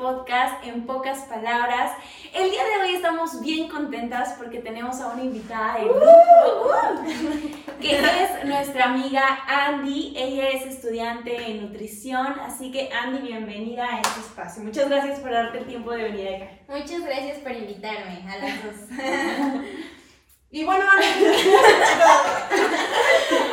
[0.00, 1.92] podcast en pocas palabras.
[2.32, 6.70] El día de hoy estamos bien contentas porque tenemos a una invitada de grupo
[7.80, 10.14] que es nuestra amiga Andy.
[10.16, 14.62] Ella es estudiante en nutrición, así que Andy, bienvenida a este espacio.
[14.64, 16.50] Muchas gracias por darte el tiempo de venir acá.
[16.68, 18.98] Muchas gracias por invitarme a las dos.
[20.52, 20.84] Y bueno,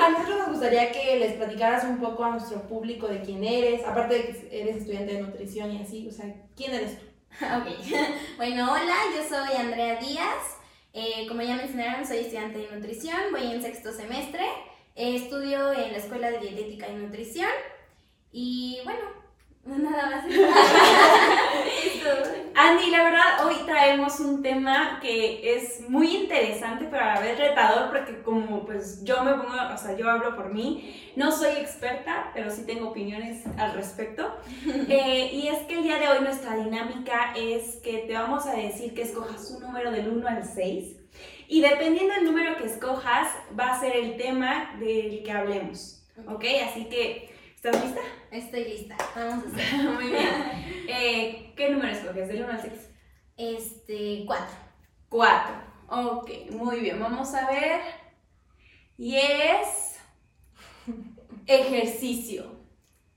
[0.03, 3.85] a nosotros nos gustaría que les platicaras un poco a nuestro público de quién eres,
[3.85, 7.05] aparte de que eres estudiante de nutrición y así, o sea, ¿quién eres tú?
[7.45, 7.67] Ok,
[8.37, 10.57] bueno, hola, yo soy Andrea Díaz.
[10.93, 14.43] Eh, como ya mencionaron, soy estudiante de nutrición, voy en sexto semestre.
[14.95, 17.51] Eh, estudio en la Escuela de Dietética y Nutrición.
[18.31, 19.01] Y bueno,
[19.75, 20.25] nada más.
[22.59, 27.37] Andy, la verdad, hoy traemos un tema que es muy interesante, pero a la vez
[27.37, 31.51] retador, porque como pues yo me pongo, o sea, yo hablo por mí, no soy
[31.57, 34.35] experta, pero sí tengo opiniones al respecto.
[34.89, 38.53] Eh, y es que el día de hoy nuestra dinámica es que te vamos a
[38.53, 40.95] decir que escojas un número del 1 al 6.
[41.49, 46.01] Y dependiendo del número que escojas, va a ser el tema del que hablemos.
[46.27, 46.45] ¿Ok?
[46.67, 47.26] Así que,
[47.57, 48.01] ¿estás lista?
[48.29, 49.89] Estoy lista, vamos a hacer.
[49.89, 50.85] Muy bien.
[50.87, 52.27] Eh, ¿Qué número escoges?
[52.27, 52.73] ¿Del 1 al 6?
[53.35, 54.55] Este, cuatro.
[55.09, 55.55] 4.
[55.89, 56.99] Ok, muy bien.
[56.99, 57.81] Vamos a ver.
[58.97, 59.99] Y es
[61.47, 62.45] ejercicio.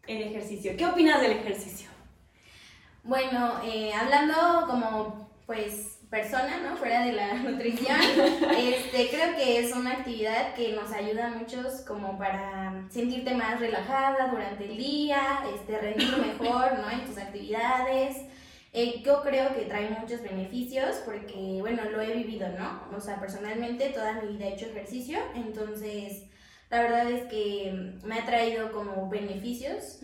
[0.06, 0.74] El ejercicio.
[0.76, 1.90] ¿Qué opinas del ejercicio?
[3.02, 6.76] Bueno, eh, hablando como pues persona, ¿no?
[6.76, 8.00] Fuera de la nutrición,
[8.56, 13.60] este, creo que es una actividad que nos ayuda a muchos como para sentirte más
[13.60, 16.90] relajada durante el día, este, rendir mejor, ¿no?
[16.90, 18.16] En tus actividades.
[18.72, 22.82] Eh, yo creo que trae muchos beneficios porque, bueno, lo he vivido, ¿no?
[22.96, 26.24] O sea, personalmente toda mi vida he hecho ejercicio, entonces
[26.70, 29.98] la verdad es que me ha traído como beneficios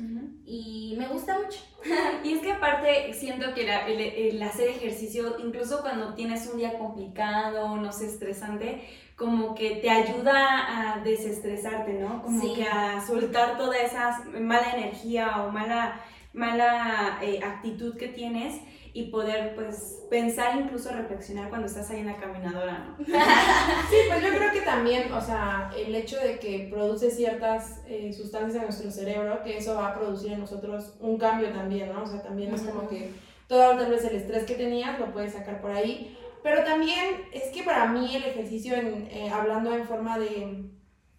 [0.45, 1.61] y me gusta mucho.
[2.25, 6.59] Y es que aparte siento que la- el, el hacer ejercicio, incluso cuando tienes un
[6.59, 8.83] día complicado, no sé, estresante,
[9.17, 12.23] como que te ayuda a desestresarte, ¿no?
[12.23, 12.53] Como Sí.
[12.57, 16.01] que a soltar toda esa mala energía o mala,
[16.35, 18.61] mala eh, actitud que tienes
[18.97, 23.05] y poder pues pensar, incluso reflexionar cuando estás ahí en la caminadora, ¿no?
[23.05, 28.11] Sí, pues yo creo que también, o sea, el hecho de que produce ciertas eh,
[28.15, 32.05] sustancias en nuestro cerebro, que eso va a producir en nosotros un cambio también, ¿no?
[32.05, 33.13] O sea, también es como que
[33.47, 36.17] todo tal vez el estrés que tenías lo puedes sacar por ahí.
[36.43, 40.71] Pero también es que para mí el ejercicio, en, eh, hablando en forma de,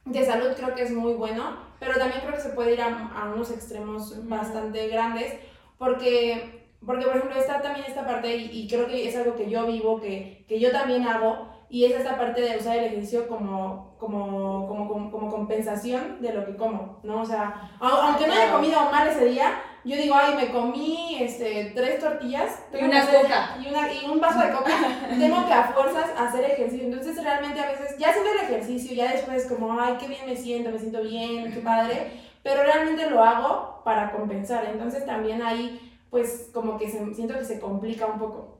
[0.05, 3.09] de salud, creo que es muy bueno, pero también creo que se puede ir a,
[3.09, 5.33] a unos extremos bastante grandes,
[5.77, 9.49] porque, porque por ejemplo está también esta parte, y, y creo que es algo que
[9.49, 13.27] yo vivo, que, que yo también hago, y es esta parte de usar el ejercicio
[13.27, 17.21] como, como, como, como, como compensación de lo que como, ¿no?
[17.21, 21.17] O sea, au- aunque no haya comido mal ese día, yo digo, ay, me comí
[21.19, 23.57] este, tres tortillas Y una hacer- coca.
[23.61, 24.71] Y, una, y un vaso de coca,
[25.19, 26.85] tengo que a fuerzas hacer ejercicio.
[26.85, 30.35] Entonces realmente a veces, ya haciendo el ejercicio, ya después como, ay, qué bien me
[30.37, 32.11] siento, me siento bien, qué padre,
[32.43, 34.65] pero realmente lo hago para compensar.
[34.71, 38.57] Entonces también ahí, pues como que se, siento que se complica un poco.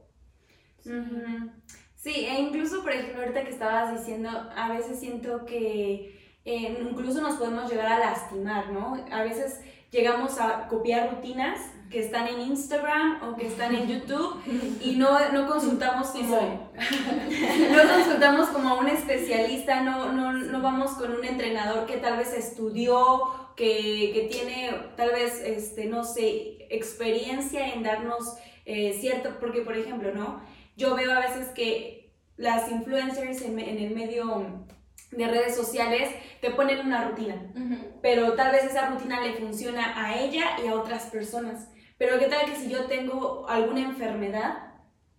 [1.96, 7.22] Sí, e incluso, por ejemplo, ahorita que estabas diciendo, a veces siento que eh, incluso
[7.22, 8.96] nos podemos llegar a lastimar, ¿no?
[9.12, 9.60] A veces
[9.92, 14.42] llegamos a copiar rutinas que están en Instagram o que están en YouTube
[14.82, 16.72] y no, no consultamos como,
[17.72, 22.18] no consultamos como a un especialista, no, no, no vamos con un entrenador que tal
[22.18, 23.22] vez estudió,
[23.56, 29.78] que, que tiene tal vez, este, no sé, experiencia en darnos eh, cierto, porque por
[29.78, 30.42] ejemplo, ¿no?
[30.76, 34.68] Yo veo a veces que las influencers en, en el medio
[35.12, 36.10] de redes sociales
[36.42, 37.36] te ponen una rutina,
[38.02, 41.70] pero tal vez esa rutina le funciona a ella y a otras personas.
[41.98, 44.64] Pero qué tal que si yo tengo alguna enfermedad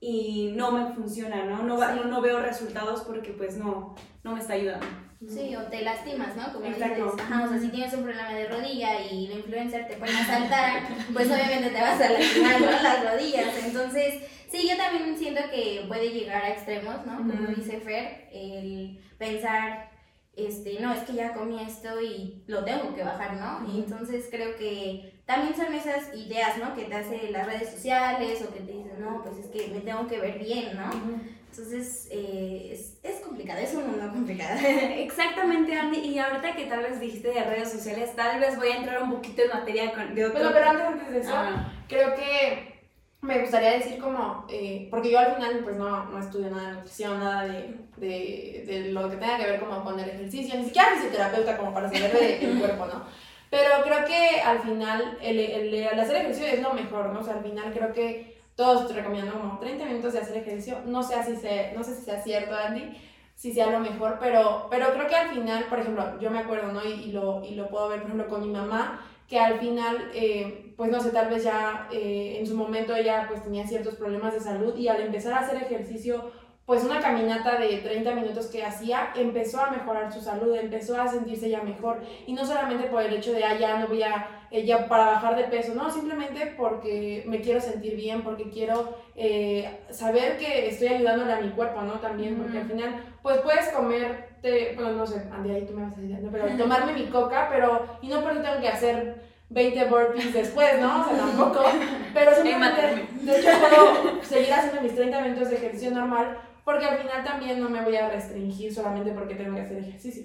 [0.01, 1.63] y no me funciona, ¿no?
[1.65, 1.99] No, va- Sí.
[2.01, 4.87] no, no veo resultados porque pues no, no me está ayudando.
[5.27, 6.53] Sí, o te lastimas, ¿no?
[6.53, 7.05] Como Exacto.
[7.07, 10.13] dices, ajá, o sea, si tienes un problema de rodilla y la influencer te pone
[10.13, 10.83] a saltar,
[11.13, 12.71] pues obviamente te vas a lastimar ¿no?
[12.71, 13.65] las rodillas.
[13.65, 17.17] Entonces, sí, yo también siento que puede llegar a extremos, ¿no?
[17.17, 17.55] Como Ujú.
[17.57, 19.91] dice Fer, el pensar,
[20.37, 23.69] este, no, es que ya comí esto y lo tengo que bajar, ¿no?
[23.75, 26.75] Y entonces creo que también son esas ideas, ¿no?
[26.75, 29.81] Que te hacen las redes sociales o que te dicen, no, pues es que me
[29.81, 30.91] tengo que ver bien, ¿no?
[31.51, 34.59] Entonces, eh, es, es complicado, es un mundo complicado.
[34.97, 35.99] Exactamente, Andy.
[35.99, 39.11] Y ahorita que tal vez dijiste de redes sociales, tal vez voy a entrar un
[39.13, 40.39] poquito en materia con, de otro...
[40.39, 42.79] Bueno, pero antes, antes de eso, Ah, creo que
[43.21, 46.75] me gustaría decir como, eh, porque yo al final pues no, no estudio nada de
[46.77, 50.65] nutrición, nada de, de, de lo que tenga que ver como con el ejercicio, ni
[50.65, 53.28] siquiera fisioterapeuta como para saber de- del cuerpo, ¿no?
[53.51, 57.21] Pero creo que al final el, el, hacer ejercicio es lo mejor, ¿no?
[57.21, 60.81] O sea, al final creo que todos te recomiendan como 30 minutos de hacer ejercicio.
[60.85, 62.95] No sé si, se, no sé si sea cierto, Andy,
[63.35, 66.73] si sea lo mejor, pero, pero creo que al final, por ejemplo, yo me acuerdo,
[66.73, 66.85] ¿no?
[66.85, 70.11] Y, y lo, y lo puedo ver, por ejemplo, con mi mamá, que al final,
[70.15, 73.95] eh, pues no sé, tal vez ya eh, en su momento ella pues tenía ciertos
[73.97, 76.33] problemas de salud y al empezar a hacer ejercicio
[76.69, 81.09] pues una caminata de 30 minutos que hacía empezó a mejorar su salud, empezó a
[81.09, 82.03] sentirse ya mejor.
[82.27, 85.07] Y no solamente por el hecho de, ah, ya no voy a, eh, ya para
[85.07, 90.69] bajar de peso, no, simplemente porque me quiero sentir bien, porque quiero eh, saber que
[90.69, 92.01] estoy ayudándole a mi cuerpo, ¿no?
[92.01, 95.97] También, porque al final, pues puedes comerte, bueno, no sé, Andy, ahí tú me vas
[95.97, 96.31] a decir, ¿no?
[96.31, 100.79] pero tomarme mi coca, pero, y no por eso tengo que hacer 20 burpees después,
[100.83, 101.01] ¿no?
[101.01, 101.65] O sea, tampoco.
[102.13, 106.37] Pero simplemente, de hecho, puedo seguir haciendo mis 30 minutos de ejercicio normal
[106.69, 110.25] porque al final también no me voy a restringir solamente porque tengo que hacer ejercicio.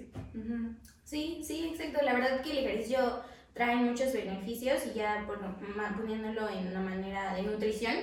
[1.06, 2.04] Sí, sí, exacto.
[2.04, 3.22] La verdad que el ejercicio
[3.54, 5.56] trae muchos beneficios y ya bueno,
[5.95, 7.95] poniéndolo en una manera de nutrición,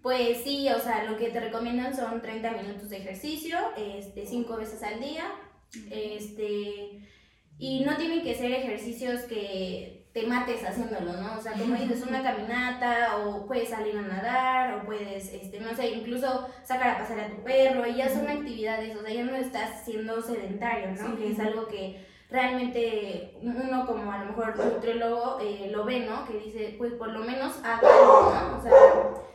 [0.00, 4.56] pues sí, o sea, lo que te recomiendan son 30 minutos de ejercicio, este, 5
[4.56, 5.24] veces al día,
[5.90, 7.06] este,
[7.58, 11.36] y no tienen que ser ejercicios que te mates haciéndolo, ¿no?
[11.36, 15.74] O sea, como dices, una caminata, o puedes salir a nadar, o puedes, este, no
[15.74, 19.24] sé, incluso sacar a pasar a tu perro, y ya son actividades, o sea, ya
[19.24, 21.18] no estás siendo sedentario, ¿no?
[21.18, 26.26] Que es algo que realmente uno como a lo mejor nutriólogo eh, lo ve, ¿no?
[26.26, 28.58] Que dice, pues por lo menos haga ¿no?
[28.58, 28.72] O sea,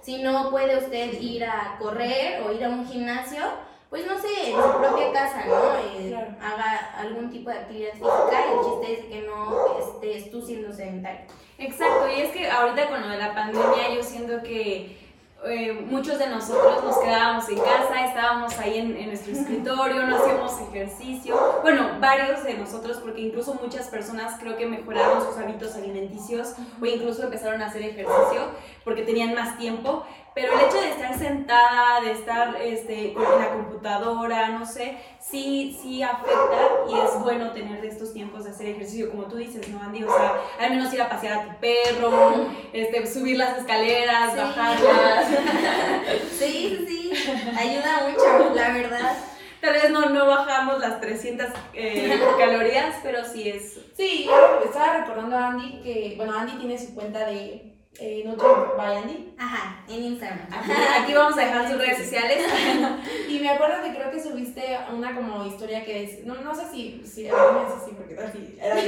[0.02, 3.44] si no puede usted ir a correr o ir a un gimnasio,
[3.92, 5.76] pues no sé, en su propia casa, ¿no?
[6.00, 10.42] Eh, haga algún tipo de actividad física y el chiste es que no estés tú
[10.42, 11.20] siendo sedentario.
[11.58, 14.98] Exacto, y es que ahorita con lo de la pandemia yo siento que
[15.44, 20.16] eh, muchos de nosotros nos quedábamos en casa, estábamos ahí en, en, nuestro escritorio, no
[20.16, 21.60] hacíamos ejercicio.
[21.62, 26.86] Bueno, varios de nosotros, porque incluso muchas personas creo que mejoraron sus hábitos alimenticios o
[26.86, 28.52] incluso empezaron a hacer ejercicio
[28.86, 30.06] porque tenían más tiempo.
[30.34, 35.78] Pero el hecho de estar sentada, de estar este, en la computadora, no sé, sí,
[35.82, 39.82] sí afecta y es bueno tener estos tiempos de hacer ejercicio, como tú dices, ¿no,
[39.82, 40.04] Andy?
[40.04, 45.28] O sea, al menos ir a pasear a tu perro, este, subir las escaleras, bajarlas.
[46.40, 47.12] Sí, sí,
[47.58, 49.18] ayuda mucho, la verdad.
[49.62, 53.80] Tal vez no, no bajamos las 300 eh, calorías, pero sí es...
[53.96, 54.28] Sí,
[54.66, 58.48] estaba recordando a Andy que, bueno, Andy tiene su cuenta de eh, Nutri
[58.78, 59.34] by Andy.
[59.38, 60.48] Ajá, en Instagram.
[61.02, 62.46] Aquí, vamos a dejar sus redes sociales.
[63.30, 66.64] y me acuerdo que creo que subiste una como historia que es, no, no sé
[66.72, 68.78] si, si era así, porque así, era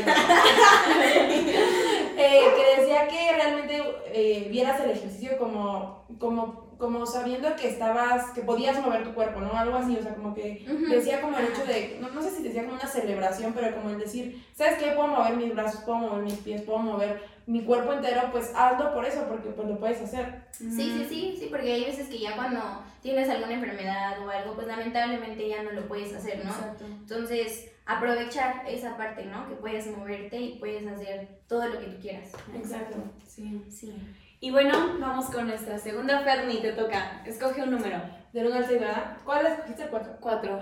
[2.17, 8.31] eh, que decía que realmente eh, vieras el ejercicio como, como como sabiendo que estabas,
[8.31, 9.57] que podías mover tu cuerpo, ¿no?
[9.57, 12.43] Algo así, o sea, como que decía como el hecho de, no, no, sé si
[12.43, 14.91] decía como una celebración, pero como el decir, ¿sabes qué?
[14.91, 18.93] Puedo mover mis brazos, puedo mover mis pies, puedo mover mi cuerpo entero, pues hazlo
[18.93, 20.45] por eso, porque pues lo puedes hacer.
[20.51, 22.59] Sí, sí, sí, sí, porque hay veces que ya cuando
[23.01, 26.51] tienes alguna enfermedad o algo, pues lamentablemente ya no lo puedes hacer, ¿no?
[26.51, 26.85] Exacto.
[26.85, 29.47] Entonces, aprovechar esa parte, ¿no?
[29.47, 32.31] Que puedes moverte y puedes hacer todo lo que tú quieras.
[32.55, 32.97] Exacto,
[33.27, 33.63] sí.
[33.69, 33.93] Sí.
[34.39, 37.23] Y bueno, vamos con nuestra segunda Ferni, te toca.
[37.25, 38.01] Escoge un número.
[38.33, 39.17] Del 1 al 6, ¿verdad?
[39.23, 39.87] ¿Cuál escogiste?
[39.89, 40.17] 4.
[40.19, 40.59] 4.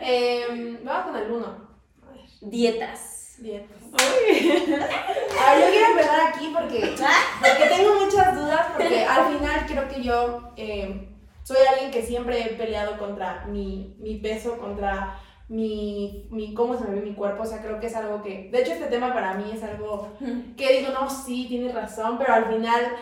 [0.00, 1.68] eh, vamos con el 1.
[2.42, 3.13] Dietas.
[3.44, 3.76] Dietas.
[3.92, 6.94] A ver, yo quiero empezar aquí porque,
[7.40, 11.08] porque tengo muchas dudas, porque al final creo que yo eh,
[11.42, 15.20] soy alguien que siempre he peleado contra mi, mi peso, contra
[15.50, 18.48] mi, mi, cómo se me ve mi cuerpo, o sea, creo que es algo que,
[18.50, 20.08] de hecho este tema para mí es algo
[20.56, 22.96] que digo, no, sí, tienes razón, pero al final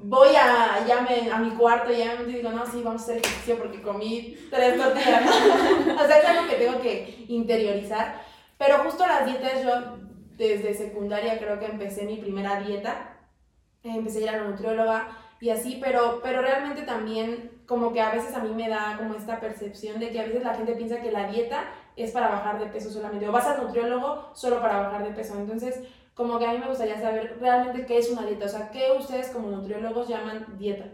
[0.00, 3.04] voy a, ya me, a mi cuarto y ya me digo, no, sí, vamos a
[3.04, 5.22] hacer ejercicio porque comí tres tortillas,
[6.02, 8.27] o sea, es algo que tengo que interiorizar,
[8.58, 9.98] pero justo las dietas yo
[10.36, 13.16] desde secundaria creo que empecé mi primera dieta,
[13.82, 15.08] empecé a ir a la nutrióloga
[15.40, 19.14] y así, pero, pero realmente también como que a veces a mí me da como
[19.14, 21.64] esta percepción de que a veces la gente piensa que la dieta
[21.96, 25.38] es para bajar de peso solamente, o vas al nutriólogo solo para bajar de peso.
[25.38, 25.80] Entonces,
[26.14, 28.90] como que a mí me gustaría saber realmente qué es una dieta, o sea, qué
[28.98, 30.86] ustedes como nutriólogos llaman dieta.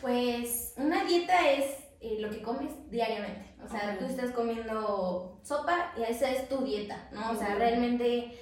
[0.00, 5.92] Pues una dieta es eh, lo que comes diariamente, o sea, tú estás comiendo sopa
[5.96, 7.30] y esa es tu dieta, ¿no?
[7.30, 8.38] O sea, realmente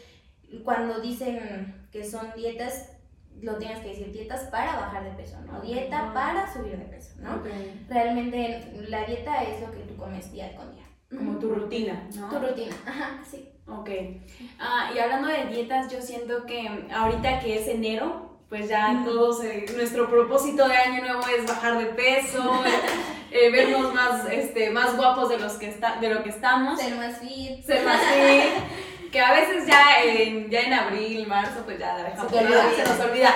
[0.64, 2.91] cuando dicen que son dietas,
[3.41, 5.61] lo tienes que decir dietas para bajar de peso, ¿no?
[5.61, 7.43] Dieta para subir de peso, ¿no?
[7.88, 10.85] Realmente la dieta es lo que tú comes día con día.
[11.11, 12.29] Como tu rutina, ¿no?
[12.29, 13.50] Tu rutina, ajá, sí.
[13.67, 13.91] Ok.
[14.59, 19.41] Ah, y hablando de dietas, yo siento que ahorita que es enero, pues ya todos,
[19.75, 22.43] nuestro propósito de año nuevo es bajar de peso,
[23.33, 26.81] eh, vernos más, este, más guapos de, los que está, de lo que estamos.
[26.81, 27.65] Ser más fit.
[27.65, 29.11] Ser más fit.
[29.12, 32.89] que a veces ya en, ya en abril, marzo, pues ya la dejamos, Se se
[32.89, 33.35] nos olvida.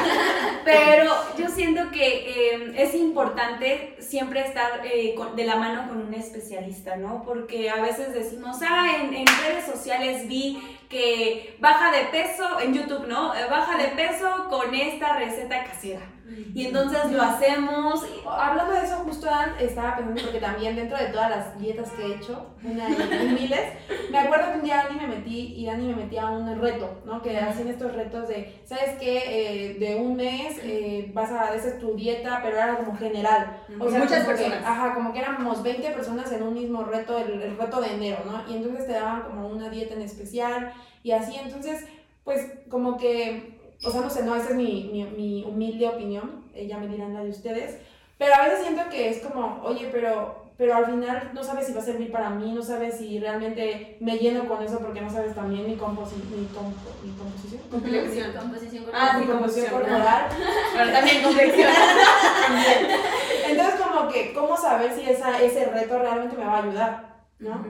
[0.64, 6.00] Pero yo siento que eh, es importante siempre estar eh, con- de la mano con
[6.00, 7.24] un especialista, ¿no?
[7.24, 12.72] Porque a veces decimos, ah, en, en redes sociales vi que baja de peso, en
[12.72, 13.28] YouTube, ¿no?
[13.50, 16.00] Baja de peso con esta receta casera.
[16.54, 18.04] Y entonces lo hacemos.
[18.04, 21.90] y- Hablando de eso, justo Dan, estaba pensando, porque también dentro de todas las dietas
[21.92, 23.60] que he hecho, una y, miles,
[24.10, 27.00] me acuerdo que un día Dani me metí y Dani me metía a un reto,
[27.04, 27.22] ¿no?
[27.22, 29.22] Que hacían estos retos de, ¿sabes qué?
[29.70, 33.58] Eh, de un mes eh, vas a, esa es tu dieta, pero era como general.
[33.78, 34.62] Con muchas como que- personas.
[34.64, 38.18] ajá, como que éramos 20 personas en un mismo reto, el, el reto de enero,
[38.26, 38.42] ¿no?
[38.52, 41.86] Y entonces te daban como una dieta en especial y así, entonces,
[42.24, 43.55] pues como que,
[43.86, 46.88] o sea, no sé, no, esa es mi, mi, mi humilde opinión, eh, ya me
[46.88, 47.78] dirán la de ustedes,
[48.18, 51.72] pero a veces siento que es como, oye, pero, pero al final no sabes si
[51.74, 55.10] va a servir para mí, no sabes si realmente me lleno con eso porque no
[55.10, 57.60] sabes también mi, composi mi, compo mi composición.
[57.70, 58.32] Complexión.
[58.32, 59.10] Composición Ah, corporal.
[59.12, 60.26] sí, Mi composición composición, corporal.
[60.76, 61.70] Pero también complexión.
[62.46, 63.00] También.
[63.50, 67.16] Entonces, como que, ¿cómo saber si esa, ese reto realmente me va a ayudar?
[67.38, 67.66] ¿no?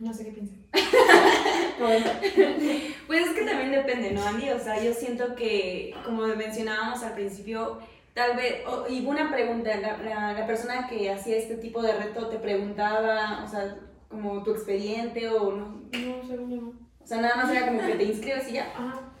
[0.00, 0.61] No sé qué piensan.
[3.06, 4.50] Pues es que también depende, ¿no, Andy?
[4.50, 7.78] O sea, yo siento que, como mencionábamos al principio,
[8.14, 11.92] tal vez, o- y una pregunta, la, la, la persona que hacía este tipo de
[11.94, 13.76] reto te preguntaba, o sea,
[14.08, 16.68] como tu expediente o no, no, según yo no.
[17.02, 18.72] o sea, nada más era como que te inscribes y ya.
[18.76, 19.11] Ajá.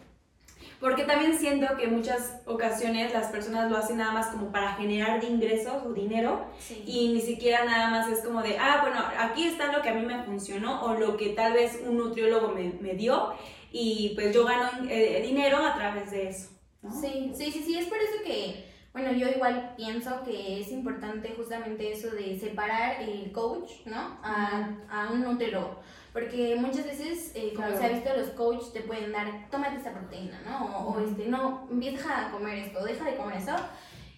[0.82, 4.74] Porque también siento que en muchas ocasiones las personas lo hacen nada más como para
[4.74, 6.82] generar de ingresos o dinero Sí.
[6.84, 9.94] y ni siquiera nada más es como de, ah, bueno, aquí está lo que a
[9.94, 13.32] mí me funcionó o lo que tal vez un nutriólogo me, me dio
[13.70, 16.50] y pues yo gano eh, dinero a través de eso.
[16.82, 16.90] ¿no?
[17.00, 21.32] Sí, sí, sí, sí, es por eso que, bueno, yo igual pienso que es importante
[21.36, 24.18] justamente eso de separar el coach, ¿no?
[24.24, 25.80] A, a un nutriólogo.
[26.12, 27.80] Porque muchas veces, eh, como Claro.
[27.80, 30.66] se ha visto, los coaches te pueden dar, tómate esta proteína, ¿no?
[30.66, 33.56] O, o, este, no, deja de comer esto, deja de comer eso.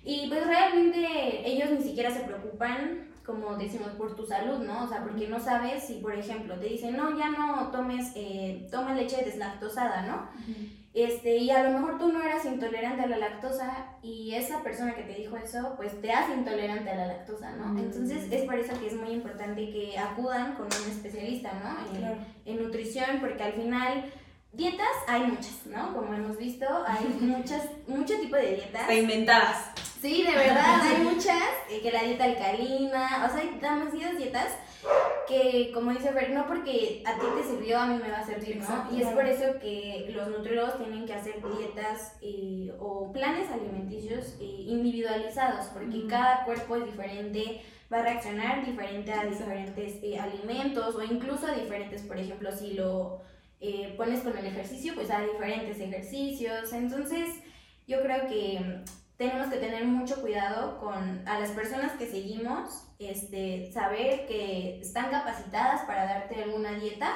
[0.03, 4.85] Y pues realmente ellos ni siquiera se preocupan, como decimos, por tu salud, ¿no?
[4.85, 8.67] O sea, porque no sabes si, por ejemplo, te dicen, no, ya no tomes, eh,
[8.71, 10.29] toma leche deslactosada, ¿no?
[10.95, 14.95] Este, y a lo mejor tú no eras intolerante a la lactosa y esa persona
[14.95, 17.67] que te dijo eso, pues te hace intolerante a la lactosa, ¿no?
[17.73, 17.79] Mm.
[17.79, 21.91] Entonces es por eso que es muy importante que acudan con un especialista, ¿no?
[21.91, 22.17] En, Claro.
[22.47, 24.05] en nutrición, porque al final
[24.55, 25.95] dietas hay muchas, ¿no?
[25.95, 28.83] Como hemos visto, hay muchas, mucho tipo de dietas.
[28.83, 29.71] Hasta inventadas.
[30.01, 34.49] Sí, de verdad, hay muchas, eh, que la dieta alcalina, o sea, hay demasiadas dietas
[35.27, 38.27] que, como dice Fer, no porque a ti te sirvió, a mí me va a
[38.27, 38.89] servir, ¿no?
[38.95, 44.37] Y es por eso que los nutriólogos tienen que hacer dietas eh, o planes alimenticios
[44.41, 50.95] eh, individualizados, porque cada cuerpo es diferente, va a reaccionar diferente a diferentes eh, alimentos
[50.95, 53.23] o incluso a diferentes, por ejemplo, si lo
[53.65, 56.73] eh, pones con el ejercicio, pues a diferentes ejercicios.
[56.73, 57.31] Entonces,
[57.87, 58.85] yo creo que mm,
[59.17, 65.11] tenemos que tener mucho cuidado con a las personas que seguimos, este, saber que están
[65.11, 67.11] capacitadas para darte alguna dieta,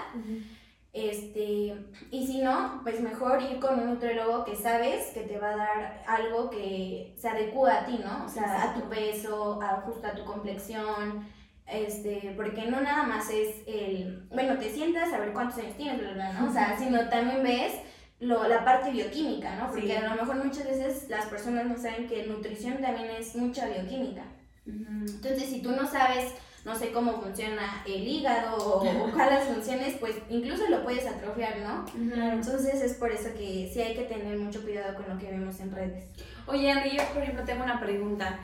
[0.93, 1.77] este,
[2.11, 5.57] y si no, pues mejor ir con un nutriólogo que sabes que te va a
[5.57, 8.25] dar algo que se adecua a ti, ¿no?
[8.25, 11.29] O sea, a tu peso, a, justo a tu complexión,
[11.71, 16.01] este, porque no nada más es el, bueno, te sientas a ver cuántos años tienes,
[16.01, 16.49] bla, bla, ¿no?
[16.49, 17.75] O sea, sino también ves
[18.21, 19.69] lo, la parte bioquímica, ¿no?
[19.71, 19.93] Porque Sí.
[19.93, 24.25] a lo mejor muchas veces las personas no saben que nutrición también es mucha bioquímica.
[24.67, 26.33] Entonces, si tú no sabes,
[26.65, 31.57] no sé cómo funciona el hígado o, o cuáles funciones, pues incluso lo puedes atrofiar,
[31.59, 31.85] ¿no?
[32.33, 35.59] Entonces, es por eso que sí hay que tener mucho cuidado con lo que vemos
[35.61, 36.05] en redes.
[36.47, 38.39] Oye, Andy, yo por ejemplo tengo una pregunta.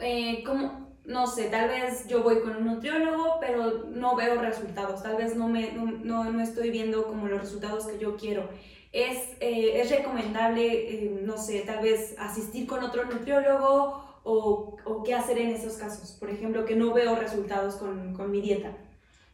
[0.00, 5.02] Eh, ¿Cómo, no sé, tal vez yo voy con un nutriólogo, pero no veo resultados,
[5.02, 8.50] tal vez no, me, no, no, estoy viendo como los resultados que yo quiero.
[8.92, 15.02] ¿Es, eh, es recomendable, eh, no sé, tal vez asistir con otro nutriólogo o, o
[15.02, 16.10] qué hacer en esos casos?
[16.20, 18.76] Por ejemplo, que no veo resultados con, con mi dieta.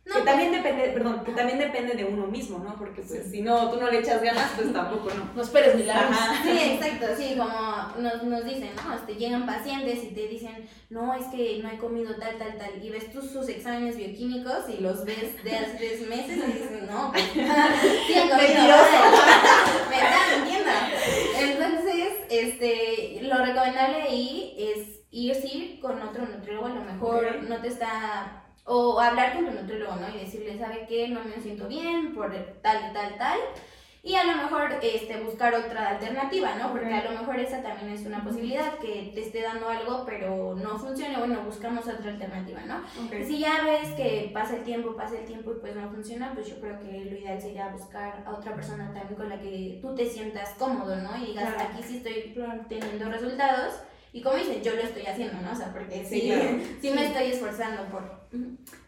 [0.07, 2.77] No, que también depende, perdón, que también depende de uno mismo, ¿no?
[2.77, 5.31] Porque pues si no, tú no le echas ganas, pues tampoco, ¿no?
[5.35, 6.15] No esperes milagros.
[6.43, 8.95] Sí, exacto, sí, como nos, nos dicen, ¿no?
[8.95, 12.85] Este, llegan pacientes y te dicen, no, es que no he comido tal, tal, tal,
[12.85, 16.83] y ves tú sus exámenes bioquímicos y los ves de hace tres meses y dices,
[16.91, 18.77] no, pues, sí he comido
[19.89, 20.71] me está mintiendo.
[21.39, 27.69] Entonces, este, lo recomendable ahí es irse con otro nutriólogo, a lo mejor no te
[27.69, 28.44] está...
[28.65, 30.09] O hablar con tu nutriólogo, ¿no?
[30.15, 31.09] Y decirle, ¿sabe qué?
[31.09, 33.39] No me siento bien por tal y tal, tal
[34.05, 36.71] y a lo mejor este, buscar otra alternativa, ¿no?
[36.73, 40.55] Porque a lo mejor esa también es una posibilidad, que te esté dando algo pero
[40.55, 42.83] no funcione, bueno, buscamos otra alternativa, ¿no?
[43.25, 46.49] Si ya ves que pasa el tiempo, pasa el tiempo y pues no funciona, pues
[46.49, 49.95] yo creo que lo ideal sería buscar a otra persona también con la que tú
[49.95, 51.17] te sientas cómodo, ¿no?
[51.17, 52.35] Y digas, aquí sí estoy
[52.69, 53.77] teniendo resultados.
[54.15, 55.51] Y como dices, yo lo estoy haciendo, ¿no?
[55.51, 56.33] O sea, porque sí,
[56.81, 58.29] sí, me estoy esforzando por...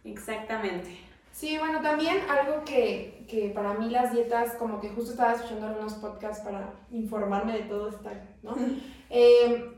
[0.04, 1.00] Exactamente.
[1.33, 5.66] Sí, bueno, también algo que, que, para mí las dietas, como que justo estaba escuchando
[5.66, 8.09] algunos podcasts para informarme de todo esto,
[8.45, 8.54] ¿no?
[9.11, 9.73] eh,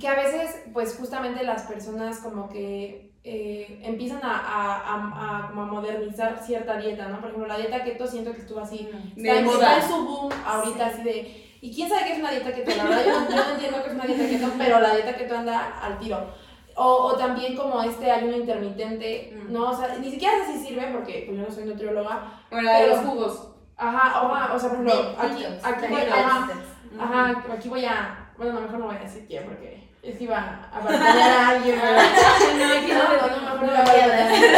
[0.00, 5.62] que a veces, pues justamente las personas como que eh, empiezan a, a, a, como
[5.62, 7.20] a, modernizar cierta dieta, ¿no?
[7.20, 10.86] Por ejemplo, la dieta keto siento que estuvo así, está, está en su boom ahorita
[10.86, 11.47] así de...
[11.60, 13.94] Y quién sabe qué es una dieta keto, la verdad yo, no entiendo qué es
[13.94, 16.32] una dieta keto, pero la dieta keto anda al tiro.
[16.76, 19.52] O, o, también como este ayuno intermitente, mm.
[19.52, 19.70] ¿no?
[19.70, 22.40] O sea, ni siquiera sé si sirve porque pues, yo no soy nutrióloga.
[22.50, 23.48] Bueno, de los jugos.
[23.76, 26.50] Ajá, o, o sea, por ejemplo, aquí, aquí voy, ajá,
[26.98, 30.24] ajá, aquí voy a, bueno, no, mejor no voy a decir quién porque es que
[30.24, 31.76] iba a batallar a alguien.
[31.76, 34.50] no, aquí no, no, no, mejor no voy a decir.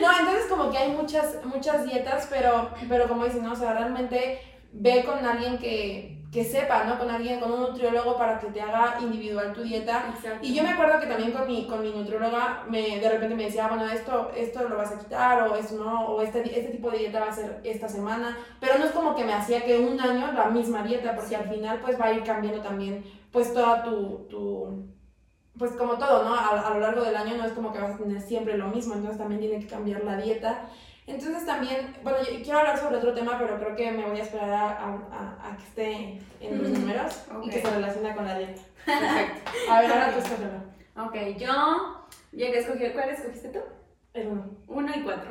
[0.00, 3.52] No, entonces como que hay muchas, muchas dietas, pero, pero como dicen, ¿no?
[3.52, 4.40] O sea, realmente
[4.72, 6.98] ve con alguien que, que sepa, ¿no?
[6.98, 10.14] Con alguien, con un nutriólogo para que te haga individual tu dieta.
[10.42, 13.44] Y yo me acuerdo que también con mi, con mi nutrióloga me, de repente me
[13.44, 16.72] decía, ah, bueno, esto, esto lo vas a quitar o eso no, o este, este
[16.72, 18.36] tipo de dieta va a ser esta semana.
[18.60, 21.48] Pero no es como que me hacía que un año la misma dieta, porque al
[21.48, 24.86] final pues va a ir cambiando también pues toda tu, tu
[25.58, 26.34] pues como todo, ¿no?
[26.34, 28.68] A, a lo largo del año no es como que vas a tener siempre lo
[28.68, 30.68] mismo, entonces también tiene que cambiar la dieta.
[31.08, 34.22] Entonces también, bueno, yo quiero hablar sobre otro tema, pero creo que me voy a
[34.22, 34.68] esperar a,
[35.10, 38.60] a, a que esté en los números y que se relaciona con la dieta.
[38.84, 39.50] Perfecto.
[39.70, 40.62] A ver, ahora tú escógelo.
[40.96, 43.60] Ok, yo ya que escogí, ¿cuál escogiste tú?
[44.12, 44.50] El uno.
[44.66, 45.30] Uno y cuatro.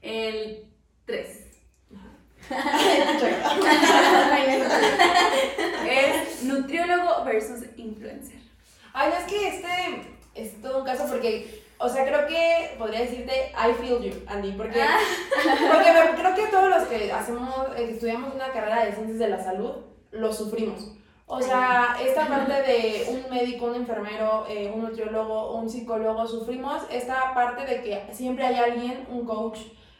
[0.00, 0.72] El
[1.04, 1.42] tres.
[5.90, 8.38] es nutriólogo versus influencer.
[8.92, 9.68] Ay, no, es que este
[10.34, 14.52] es todo un caso porque o sea, creo que podría decirte I feel you, Andy,
[14.52, 14.98] porque, ah.
[15.72, 19.42] porque creo que todos los que hacemos, eh, estudiamos una carrera de ciencias de la
[19.42, 19.72] salud,
[20.10, 20.92] lo sufrimos.
[21.28, 26.82] O sea, esta parte de un médico, un enfermero, eh, un nutriólogo, un psicólogo, sufrimos
[26.88, 29.58] esta parte de que siempre hay alguien, un coach,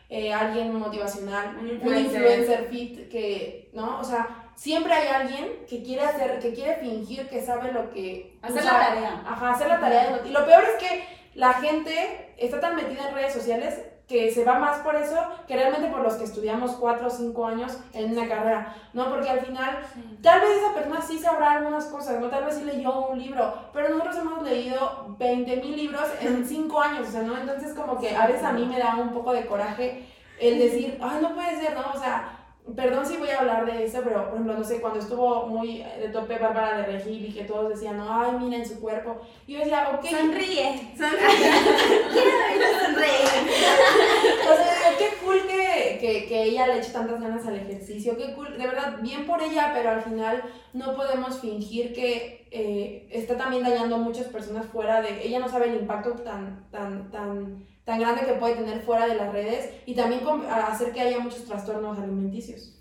[0.08, 2.68] eh, alguien motivacional, un influencer.
[2.70, 3.98] fit, que, ¿no?
[3.98, 8.38] O sea, siempre hay alguien que quiere hacer, que quiere fingir que sabe lo que...
[8.40, 9.24] Hacer la tarea.
[9.26, 10.22] Ajá, hacer la tarea.
[10.24, 11.04] Y lo peor es que
[11.36, 15.54] la gente está tan metida en redes sociales que se va más por eso que
[15.54, 19.10] realmente por los que estudiamos cuatro o cinco años en una carrera, ¿no?
[19.10, 19.80] Porque al final,
[20.22, 22.28] tal vez esa persona sí sabrá algunas cosas, ¿no?
[22.28, 26.80] Tal vez sí leyó un libro, pero nosotros hemos leído 20 mil libros en cinco
[26.80, 27.36] años, o sea, ¿no?
[27.36, 30.06] Entonces como que a veces a mí me da un poco de coraje
[30.40, 31.90] el decir, ay, no puede ser, ¿no?
[31.92, 32.35] O sea,
[32.74, 35.84] Perdón si voy a hablar de eso, pero por ejemplo, no sé, cuando estuvo muy
[36.00, 39.20] de tope Bárbara de Regil y que todos decían, no, ay, miren su cuerpo.
[39.46, 40.04] Y yo decía, ok.
[40.04, 41.28] Sonríe, sonríe.
[42.12, 43.50] Quiero verlo sonreír.
[44.50, 48.34] o sea, qué cool que, que, que, ella le eche tantas ganas al ejercicio, qué
[48.34, 53.36] cool, de verdad, bien por ella, pero al final no podemos fingir que eh, está
[53.36, 55.24] también dañando a muchas personas fuera de.
[55.24, 59.14] Ella no sabe el impacto tan, tan, tan tan grande que puede tener fuera de
[59.14, 62.74] las redes y también hacer que haya muchos trastornos alimenticios.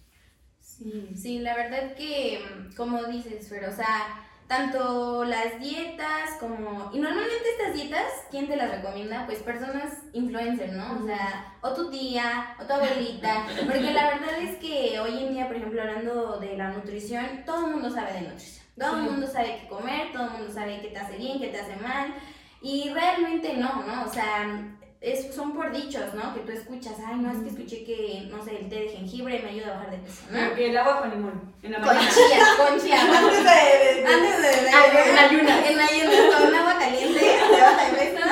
[0.60, 2.44] Sí, sí, la verdad que,
[2.76, 6.90] como dices, pero, o sea, tanto las dietas como...
[6.92, 9.28] Y normalmente estas dietas, ¿quién te las recomienda?
[9.28, 11.00] Pues personas influencers, ¿no?
[11.00, 13.46] O sea, o tu tía, o tu abuelita.
[13.64, 17.68] Porque la verdad es que hoy en día, por ejemplo, hablando de la nutrición, todo
[17.68, 18.66] el mundo sabe de nutrición.
[18.78, 21.48] Todo el mundo sabe qué comer, todo el mundo sabe qué te hace bien, qué
[21.50, 22.14] te hace mal.
[22.62, 24.04] Y realmente no, ¿no?
[24.04, 26.34] O sea, es, son por dichos, ¿no?
[26.34, 29.40] Que tú escuchas, ay, no, es que escuché que, no sé, el té de jengibre
[29.40, 30.56] me ayuda a bajar de peso, ¿no?
[30.56, 32.00] Que el agua con limón, en la mañana.
[32.00, 33.02] Con chía, con chía.
[33.02, 34.70] antes de, antes de,
[35.10, 35.70] en ayunas.
[35.70, 38.26] En ayunas, con agua caliente te baja de peso.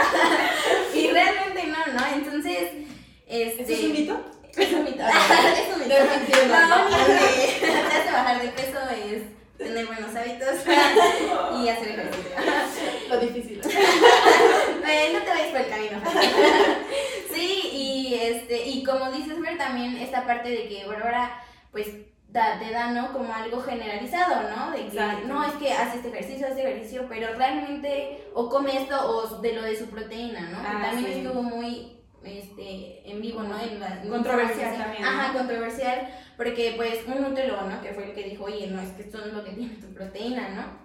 [0.95, 2.15] y realmente no, ¿no?
[2.15, 2.69] Entonces,
[3.27, 3.63] este...
[3.63, 4.25] ¿Eso es un mito?
[4.57, 5.03] Es un mito.
[5.03, 5.95] es un mito.
[6.67, 9.21] No, que te hace bajar de peso es
[9.59, 12.31] tener buenos hábitos y hacer ejercicio.
[13.09, 13.61] Lo difícil.
[14.87, 16.01] Eh, no te vayas por el camino.
[17.33, 21.87] sí, y, este, y como dices, Mer, también esta parte de que ahora, pues,
[22.29, 23.13] da, te da, ¿no?
[23.13, 24.71] Como algo generalizado, ¿no?
[24.71, 28.81] De que, no, es que hace este ejercicio, hace este ejercicio, pero realmente, o come
[28.81, 30.57] esto, o de lo de su proteína, ¿no?
[30.59, 33.59] ah, también estuvo muy este, en vivo, ¿no?
[33.59, 35.05] En la, controversial también.
[35.05, 37.81] Ajá, controversial, porque pues un nutriólogo, ¿no?
[37.81, 39.75] Que fue el que dijo, oye, no, es que esto no es lo que tiene
[39.75, 40.82] tu proteína, ¿no?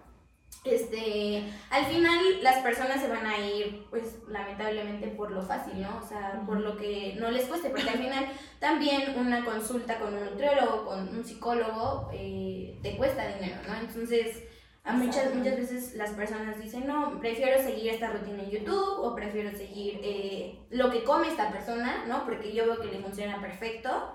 [0.71, 6.01] Este, al final las personas se van a ir, pues lamentablemente por lo fácil, ¿no?
[6.03, 8.27] O sea, por lo que no les cueste, porque al final
[8.59, 13.81] también una consulta con un nutriólogo, con un psicólogo, eh, te cuesta dinero, ¿no?
[13.81, 14.45] Entonces,
[14.85, 19.15] a muchas, muchas veces las personas dicen, no, prefiero seguir esta rutina en YouTube o
[19.15, 22.25] prefiero seguir eh, lo que come esta persona, ¿no?
[22.25, 24.15] Porque yo veo que le funciona perfecto.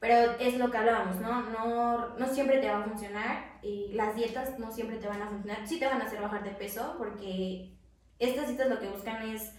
[0.00, 1.42] Pero es lo que hablábamos, ¿no?
[1.50, 5.28] No, no siempre te va a funcionar y las dietas no siempre te van a
[5.28, 5.66] funcionar.
[5.66, 7.72] Sí te van a hacer bajar de peso porque
[8.18, 9.52] estas dietas lo que buscan es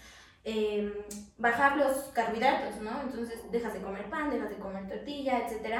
[0.46, 0.94] em,
[1.38, 3.02] bajar los carbohidratos, ¿no?
[3.02, 5.76] Entonces dejas de comer pan, dejas de comer tortilla, etc.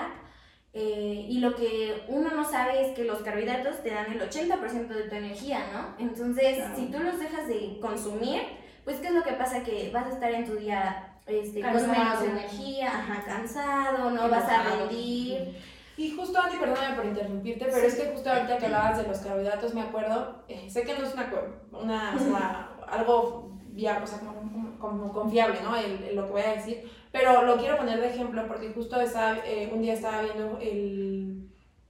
[0.74, 4.88] Eh, y lo que uno no sabe es que los carbohidratos te dan el 80%
[4.88, 5.96] de tu energía, ¿no?
[6.06, 8.42] Entonces, si tú los dejas de consumir,
[8.84, 9.64] pues ¿qué es lo que pasa?
[9.64, 14.50] Que vas a estar en tu día este, con menos energía, ajá, cansado, no vas
[14.50, 15.56] a rendir.
[15.98, 19.18] Y justo, Andy, perdóname por interrumpirte, pero es que justo ahorita que hablabas de los
[19.20, 21.30] carbohidratos, me acuerdo, eh, sé que no es una,
[21.74, 25.76] una o sea, algo viable, o sea, como, como confiable, ¿no?
[25.76, 29.40] El, lo que voy a decir, pero lo quiero poner de ejemplo porque justo estaba,
[29.46, 31.29] eh, un día estaba viendo el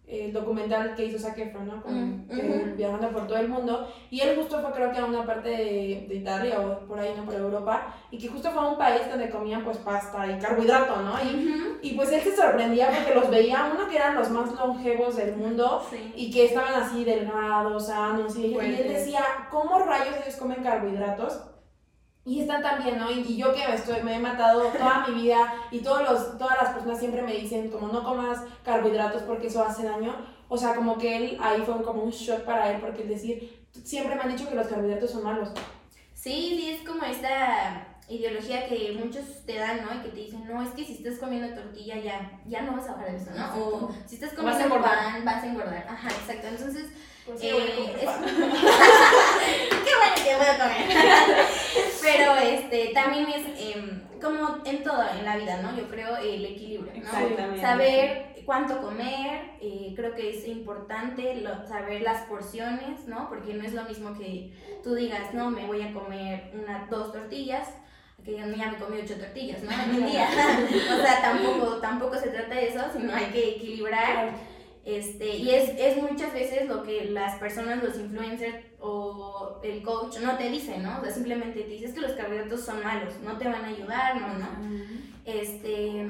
[0.09, 1.81] el documental que hizo Zac Efron, ¿no?
[1.83, 3.87] Con, mm, Viajando por todo el mundo.
[4.09, 7.13] Y él justo fue creo que a una parte de, de, Italia o por ahí,
[7.15, 7.25] ¿no?
[7.25, 7.93] Por Europa.
[8.09, 11.13] Y que justo fue a un país donde comían pues pasta y carbohidrato, ¿no?
[11.23, 15.15] Y, y pues él se sorprendía porque los veía, uno que eran los más longevos
[15.15, 18.35] del mundo y que estaban así delgados, sanos.
[18.35, 21.39] Y, y él decía, ¿cómo rayos ellos comen carbohidratos?
[22.29, 23.09] Y están también, ¿no?
[23.09, 26.61] Y, yo que me, estoy, me he matado toda mi vida y todos los, todas
[26.61, 30.15] las personas siempre me dicen como no comas carbohidratos porque eso hace daño.
[30.47, 34.13] O sea, como que él ahí fue como un shock para él porque decir, siempre
[34.13, 35.49] me han dicho que los carbohidratos son malos.
[36.13, 39.93] Sí, sí, es como esta ideología que muchos te dan, ¿no?
[39.93, 42.89] Y que te dicen, no, es que si estás comiendo tortilla ya, ya no vas
[42.89, 43.55] a bajar de eso, ¿no?
[43.55, 45.85] O si estás comiendo pan, vas a engordar.
[45.87, 46.47] Ajá, exacto.
[46.47, 46.87] Entonces,
[47.25, 48.09] pues eh, es...
[49.85, 50.87] qué bueno que voy a comer.
[52.01, 55.77] Pero este, también es em, como en todo en la vida, ¿no?
[55.77, 57.61] Yo creo el equilibrio, ¿no?
[57.61, 63.29] Saber cuánto comer, eh, creo que es importante saber las porciones, ¿no?
[63.29, 64.51] Porque no es lo mismo que
[64.83, 67.67] tú digas, no, me voy a comer una, dos tortillas,
[68.23, 69.71] que ya me comí ocho tortillas, ¿no?
[69.84, 70.27] En un día.
[70.93, 74.36] o sea, tampoco, tampoco se trata de eso, sino hay que equilibrar.
[74.86, 80.17] Este, y es, es muchas veces lo que las personas, los influencers o el coach
[80.19, 80.99] no te dicen, ¿no?
[80.99, 84.19] O sea, simplemente te dices que los carbohidratos son malos, no te van a ayudar,
[84.19, 84.47] no, no.
[85.25, 86.08] Este,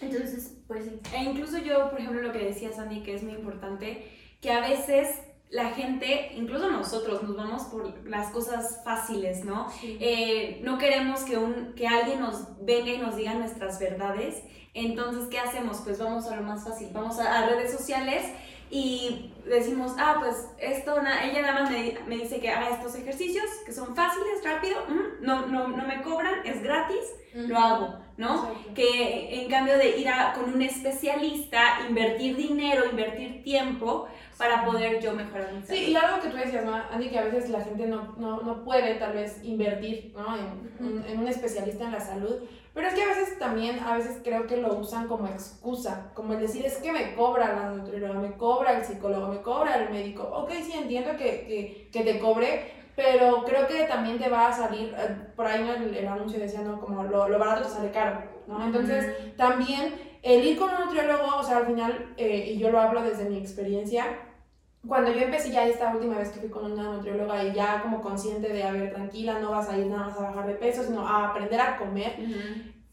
[0.00, 1.00] entonces, pues sí.
[1.12, 4.06] E incluso yo, por ejemplo, lo que decía Sandy, que es muy importante,
[4.40, 5.08] que a veces
[5.50, 9.66] la gente, incluso nosotros, nos vamos por las cosas fáciles, ¿no?
[9.82, 14.42] Eh, no queremos que, un, que alguien nos venga y nos diga nuestras verdades.
[14.74, 15.78] Entonces, ¿qué hacemos?
[15.78, 18.24] Pues vamos a lo más fácil, vamos a, redes sociales
[18.70, 23.44] y decimos, ah, pues esto, ella nada más me, me, dice que haga estos ejercicios,
[23.64, 24.78] que son fáciles, rápido,
[25.20, 28.50] no, no, no me cobran, es gratis, lo hago, ¿no?
[28.74, 35.00] Que en cambio de ir a, con un especialista, invertir dinero, invertir tiempo, para poder
[35.00, 35.78] yo mejorar mi salud.
[35.80, 37.10] Sí, y algo que tú decías, ¿no, Andy?
[37.10, 40.36] Que a veces la gente no, no, no puede tal vez invertir ¿no?
[40.36, 42.36] en, en, un especialista en la salud,
[42.72, 46.34] pero es que a veces también, a veces creo que lo usan como excusa, como
[46.34, 49.90] el decir, es que me cobra la nutrióloga, me cobra el psicólogo, me cobra el
[49.90, 50.22] médico.
[50.22, 54.52] Ok, sí, entiendo que, que, que te cobre, pero creo que también te va a
[54.52, 56.80] salir, eh, por ahí el, el anuncio decía, ¿no?
[56.80, 58.64] Como lo, lo, barato te sale caro, ¿no?
[58.64, 62.80] Entonces, también el ir con un nutriólogo, o sea, al final, eh, y yo lo
[62.80, 64.18] hablo desde mi experiencia,
[64.86, 68.00] cuando yo empecé ya esta última vez que fui con una nutrióloga y ya como
[68.00, 70.82] consciente de, a ver, tranquila, no vas a ir nada más a bajar de peso,
[70.82, 72.16] sino a aprender a comer,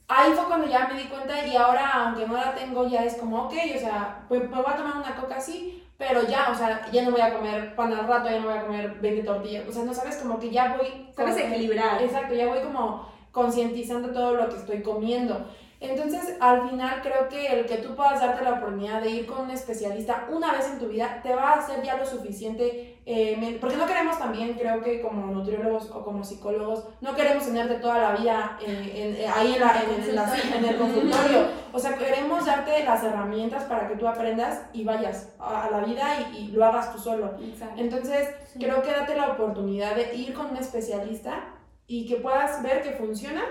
[0.08, 3.16] ahí fue cuando ya me di cuenta y ahora, aunque no la tengo, ya es
[3.16, 6.56] como, ok, o sea, pues me voy a tomar una coca así, pero ya, o
[6.56, 9.24] sea, ya no voy a comer pan al rato, ya no voy a comer 20
[9.24, 11.08] tortillas, o sea, no sabes, como que ya voy...
[11.16, 12.02] Sabes equilibrar.
[12.02, 15.48] Exacto, ya voy como concientizando todo lo que estoy comiendo.
[15.80, 19.42] Entonces, al final creo que el que tú puedas darte la oportunidad de ir con
[19.42, 23.58] un especialista una vez en tu vida te va a hacer ya lo suficiente, eh,
[23.62, 28.00] porque no queremos también, creo que como nutriólogos o como psicólogos, no queremos tenerte toda
[28.00, 31.48] la vida eh, ahí en, la, en, el consultorio.
[31.72, 36.32] O sea, queremos darte las herramientas para que tú aprendas y vayas a, la vida
[36.36, 37.34] y, lo hagas tú solo.
[37.78, 41.54] Entonces, creo que date la oportunidad de ir con un especialista
[41.86, 43.44] y que puedas ver que funciona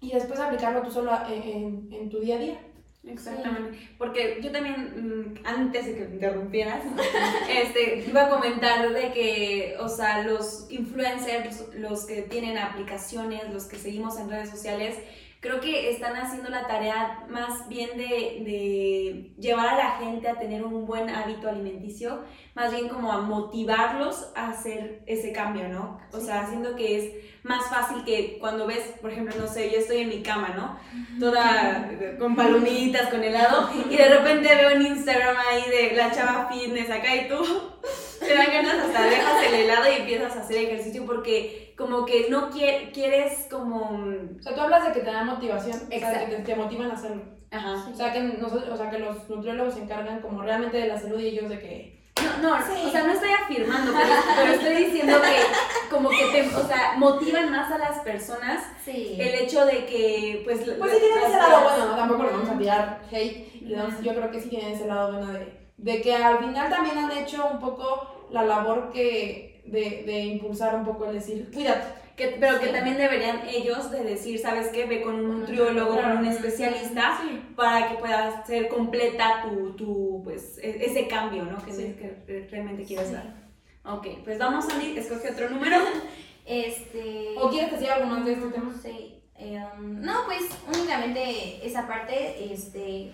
[0.00, 2.58] y después aplicarlo tú solo en, en, tu día a día.
[3.04, 6.84] Exactamente, porque yo también, mm, antes de que me interrumpieras,
[7.50, 13.64] este, iba a comentar de que, o sea, los influencers, los que tienen aplicaciones, los
[13.64, 14.96] que seguimos en redes sociales,
[15.40, 20.38] creo que están haciendo la tarea más bien de, de, llevar a la gente a
[20.38, 22.20] tener un buen hábito alimenticio,
[22.54, 25.98] más bien como a motivarlos a hacer ese cambio, ¿no?
[26.12, 29.78] O sea, haciendo que es más fácil que cuando ves, por ejemplo, no sé, yo
[29.78, 30.78] estoy en mi cama, ¿no?
[31.18, 36.48] Toda con palomitas, con helado, y de repente veo en Instagram ahí de la chava
[36.52, 37.42] fitness acá y tú
[38.20, 42.28] te dan ganas hasta dejas el helado y empiezas a hacer ejercicio porque como que
[42.30, 44.04] no quieres como...
[44.38, 46.94] O sea, tú hablas de que te dan motivación, o sea, que te, motivan a
[46.94, 47.22] hacerlo.
[47.50, 47.88] Ajá.
[47.92, 50.98] O sea, que nosotros, o sea, que los nutriólogos se encargan como realmente de la
[50.98, 53.92] salud y ellos de que no, no, o sea, no estoy afirmando,
[54.36, 59.34] pero, estoy diciendo que como que te, o sea, motivan más a las personas el
[59.34, 60.60] hecho de que, pues...
[60.78, 61.96] Pues sí tienen ese lado bueno, ¿no?
[61.96, 63.62] Tampoco le vamos a tirar hate,
[64.02, 67.12] yo creo que sí tienen ese lado bueno de, de que al final también han
[67.12, 72.36] hecho un poco la labor que, de, de impulsar un poco el decir, cuídate que,
[72.38, 74.86] pero que también deberían ellos de decir, ¿sabes qué?
[74.86, 77.20] Ve con un nutriólogo, con un especialista,
[77.56, 81.64] para que puedas ser completa tu, tu, pues, e, ese cambio, ¿no?
[81.64, 83.42] Que, que realmente quieres dar.
[83.84, 85.76] Ok, pues vamos, Andy, escoge otro número.
[86.46, 87.34] este...
[87.38, 88.74] ¿O quieres decir algo más de este tema?
[88.80, 89.18] Sí.
[89.34, 93.12] Em, no, pues únicamente esa parte, este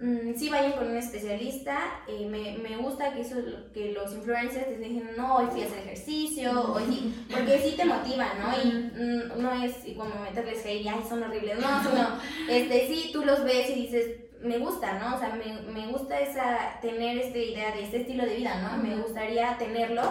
[0.00, 1.78] Mm, sí vayan con un especialista.
[2.08, 3.36] Eh, me, me, gusta que, eso,
[3.72, 7.76] que los influencers te digan, no, hoy fui a hacer ejercicio, hoy sí, porque sí
[7.76, 8.52] te motiva, ¿no?
[8.60, 13.24] Y mm, no es como meterles hate, ay, son horribles, no, no, este, sí, tú
[13.24, 15.14] los ves y dices, me gusta, ¿no?
[15.14, 18.82] O sea, me, me gusta esa, tener esta idea de este estilo de vida, ¿no?
[18.82, 20.02] Me gustaría tenerlo,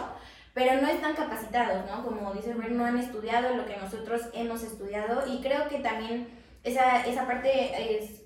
[0.53, 2.05] pero no están capacitados, ¿no?
[2.05, 6.27] Como dice no han estudiado lo que nosotros hemos estudiado y creo que también
[6.63, 8.22] esa, esa parte es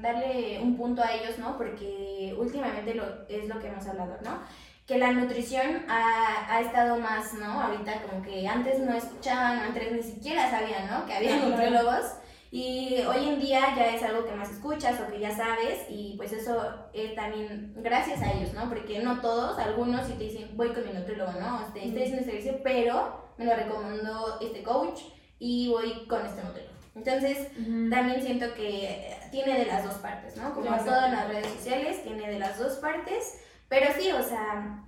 [0.00, 1.56] darle un punto a ellos, ¿no?
[1.56, 4.40] Porque últimamente lo, es lo que hemos hablado, ¿no?
[4.86, 7.60] Que la nutrición ha, ha, estado más, ¿no?
[7.60, 11.06] Ahorita como que antes no escuchaban, antes ni siquiera sabían, ¿no?
[11.06, 12.04] Que había nutriólogos.
[12.52, 16.14] Y hoy en día ya es algo que más escuchas o que ya sabes y
[16.16, 16.56] pues eso
[16.92, 18.68] es también gracias a ellos, ¿no?
[18.68, 21.66] Porque no todos, algunos sí te dicen, voy con mi nutriólogo, ¿no?
[21.66, 25.00] Este, estoy haciendo servicio, pero me lo recomendó este coach
[25.38, 26.75] y voy con este nutriólogo.
[26.96, 27.48] Entonces,
[27.90, 30.54] también siento que tiene de las dos partes, ¿no?
[30.54, 34.82] Como todo en las redes sociales, tiene de las dos partes, pero sí, o sea,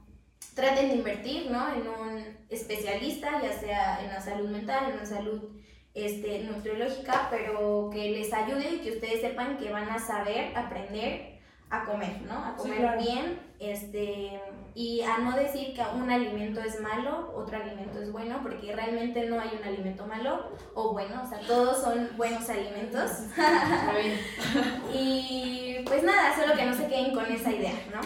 [0.55, 1.68] traten de invertir, ¿no?
[1.73, 5.51] En un especialista, ya sea en la salud mental, en la salud
[5.92, 11.38] este, nutriológica, pero que les ayude y que ustedes sepan que van a saber aprender
[11.68, 12.42] a comer, ¿no?
[12.42, 14.40] A comer bien, este,
[14.79, 19.27] y a no decir que un alimento es malo, otro alimento es bueno, porque realmente
[19.27, 23.11] no hay un alimento malo o bueno, o sea, todos son buenos alimentos.
[24.95, 28.03] y pues nada, solo que no se queden con esa idea, ¿no?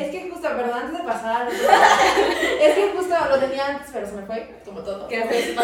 [0.00, 1.48] Es que justo, perdón, antes de pasar
[2.60, 5.06] es que justo lo tenía antes, pero se me fue, como todo.
[5.08, 5.46] ¿Qué haces?
[5.46, 5.54] Se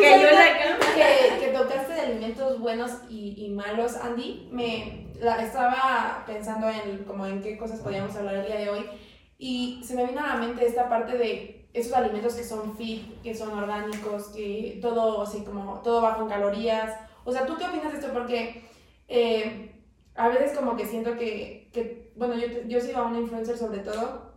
[0.00, 0.94] cayó la cama.
[0.94, 7.04] Que, que tocaste de alimentos buenos y, y malos, Andy, me la, estaba pensando en
[7.04, 8.86] como en qué cosas podíamos hablar el día de hoy
[9.38, 13.22] y se me vino a la mente esta parte de esos alimentos que son fit,
[13.22, 16.94] que son orgánicos, que todo así como todo bajo en calorías.
[17.24, 18.12] O sea, ¿tú qué opinas de esto?
[18.12, 18.64] Porque
[19.08, 19.74] eh,
[20.16, 23.78] a veces como que siento que, que bueno, yo, yo sigo a una influencer sobre
[23.78, 24.30] todo,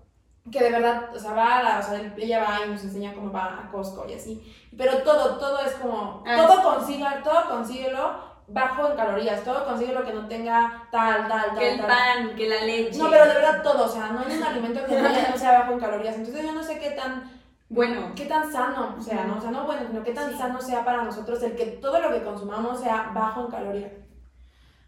[0.52, 3.14] que de verdad, o sea, va a la, o sea, ella va y nos enseña
[3.14, 7.50] cómo va a Costco y así, pero todo, todo es como, ah, todo consigue, todo
[7.50, 11.58] consíguelo bajo en calorías, todo consigue lo que no tenga tal, tal, tal.
[11.58, 13.00] Que el pan, que la leche.
[13.00, 15.74] No, pero de verdad todo, o sea, no hay un alimento que no sea bajo
[15.74, 16.16] en calorías.
[16.16, 17.30] Entonces yo no sé qué tan
[17.70, 19.38] bueno, qué tan sano sea, ¿no?
[19.38, 22.12] O sea, no bueno, sino qué tan sano sea para nosotros el que todo lo
[22.12, 23.92] que consumamos sea bajo en calorías.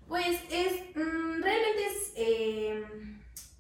[0.07, 2.83] Pues es, mm, realmente es, eh,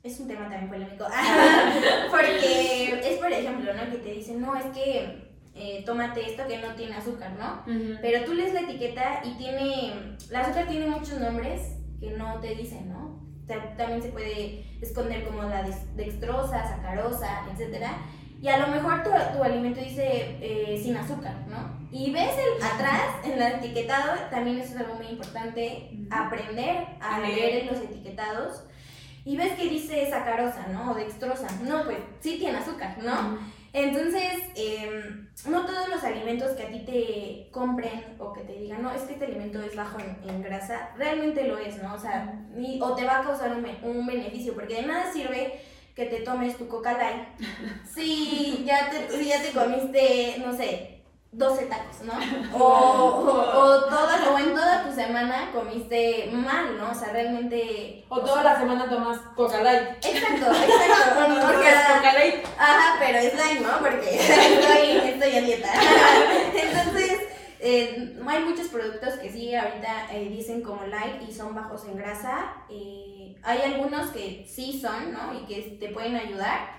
[0.03, 1.05] es un tema también polémico,
[2.11, 3.91] porque es por ejemplo, ¿no?
[3.91, 5.24] Que te dicen, no, es que
[5.55, 7.63] eh, tómate esto que no tiene azúcar, ¿no?
[8.01, 9.93] Pero tú lees la etiqueta y tiene,
[10.29, 13.05] el azúcar tiene muchos nombres que no te dicen, ¿no?
[13.77, 15.63] también se puede esconder como la
[15.95, 17.85] dextrosa, sacarosa, etc.
[18.41, 21.79] Y a lo mejor tu, tu alimento dice eh, sin azúcar, ¿no?
[21.91, 27.19] Y ves el, atrás, en el etiquetado, también eso es algo muy importante, aprender a
[27.19, 28.63] leer en los etiquetados.
[29.23, 30.91] Y ves que dice sacarosa, ¿no?
[30.91, 31.47] O dextrosa.
[31.63, 33.39] No, pues sí tiene azúcar, ¿no?
[33.75, 38.81] Entonces, em, no todos los alimentos que a ti te compren o que te digan,
[38.81, 41.93] no, es que este alimento es bajo en, grasa, realmente lo es, ¿no?
[41.93, 42.41] O sea,
[42.79, 45.59] o te va a causar un, un, beneficio, porque de nada sirve
[45.93, 47.27] que te tomes tu coca light
[47.93, 50.95] si ya te, si ya te comiste, no sé,
[51.33, 52.13] 12 tacos, ¿no?
[52.57, 56.91] O, o, toda, o en toda tu semana comiste mal, ¿no?
[56.91, 58.05] O sea, realmente...
[58.07, 59.97] O toda la semana tomas Coca Light.
[59.97, 60.94] Exacto, exacto.
[62.57, 63.79] Ajá, pero es light, ¿no?
[63.79, 65.73] Porque estoy, estoy a dieta.
[66.53, 67.19] Entonces,
[67.59, 71.97] eh, hay muchos productos que sí ahorita eh, dicen como light y son bajos en
[71.97, 72.53] grasa.
[72.69, 75.33] Eh, hay algunos que sí son, ¿no?
[75.33, 76.75] Y que te pueden ayudar.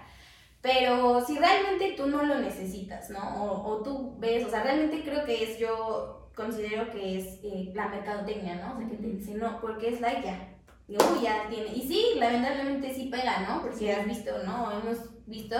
[0.62, 3.44] Pero si realmente tú no lo necesitas, ¿no?
[3.44, 7.72] O, o tú ves, o sea, realmente creo que es, yo considero que es eh,
[7.74, 8.74] la mercadotecnia, ¿no?
[8.74, 10.55] O sea, que te dicen, no, porque es light ya.
[10.88, 11.72] Y uy, ya tiene.
[11.74, 13.62] Y sí, lamentablemente sí pega, ¿no?
[13.62, 14.64] Porque has visto, ¿no?
[14.64, 15.56] O hemos visto.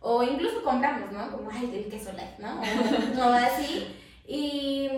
[0.00, 1.32] O incluso compramos, ¿no?
[1.32, 2.60] Como, ay, el queso light, ¿no?
[2.60, 3.86] O, o así.
[4.26, 4.88] Y.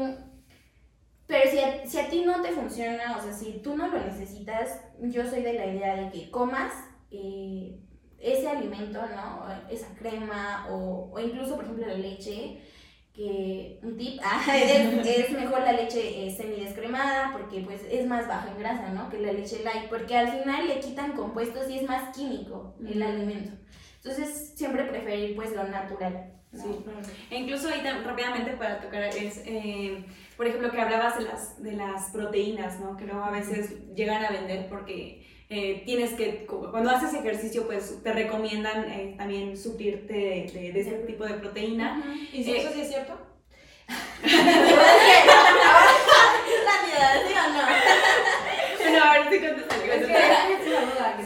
[1.27, 3.99] Pero si a, si a ti no te funciona, o sea, si tú no lo
[3.99, 6.73] necesitas, yo soy de la idea de que comas
[7.11, 7.81] eh,
[8.19, 9.47] ese alimento, ¿no?
[9.71, 12.61] Esa crema o, o incluso, por ejemplo, la leche
[13.15, 18.27] que un tip ah, es, es, mejor la leche eh, semidescremada porque pues es más
[18.27, 19.09] baja en grasa, ¿no?
[19.09, 23.03] Que la leche light, porque al final le quitan compuestos y es más químico el
[23.03, 23.53] alimento.
[24.03, 26.33] Entonces siempre preferir pues lo natural.
[26.53, 26.63] ¿no?
[26.63, 27.01] Sí, claro.
[27.31, 30.05] E incluso ahí rápidamente para tocar es, eh,
[30.37, 32.97] por ejemplo, que hablabas de las, de las proteínas, ¿no?
[32.97, 35.24] Que luego a veces llegan a vender porque
[35.55, 40.81] eh, tienes que, cuando haces ejercicio, pues te recomiendan eh, también suplirte de, de, de,
[40.81, 42.03] ese tipo de proteína.
[42.05, 42.29] Uh -huh.
[42.33, 43.17] ¿Y si eso sí es cierto?
[46.67, 47.63] Rápido, ¿sí o no?
[48.81, 49.79] Bueno, a ver si contestas.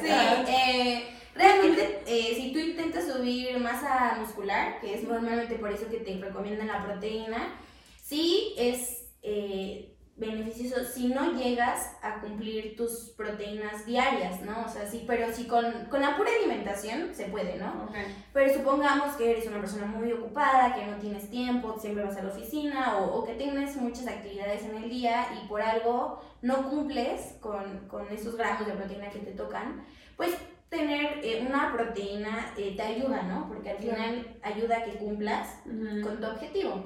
[0.02, 0.08] Sí,
[0.52, 5.98] eh, realmente eh, si tú intentas subir masa muscular, que es normalmente por eso que
[5.98, 7.60] te recomiendan la proteína,
[8.02, 14.64] sí es eh, beneficioso si no llegas a cumplir tus proteínas diarias, ¿no?
[14.66, 17.86] O sea, sí, pero sí con, con la pura alimentación se puede, ¿no?
[17.88, 18.24] Okay.
[18.32, 22.22] Pero supongamos que eres una persona muy ocupada, que no tienes tiempo, siempre vas a
[22.22, 26.68] la oficina o, o que tienes muchas actividades en el día y por algo no
[26.68, 29.84] cumples con, con esos gramos de proteína que te tocan,
[30.16, 30.36] pues
[30.68, 33.48] tener eh, una proteína eh, te ayuda, ¿no?
[33.48, 36.02] Porque al final ayuda a que cumplas uh -huh.
[36.02, 36.84] con tu objetivo.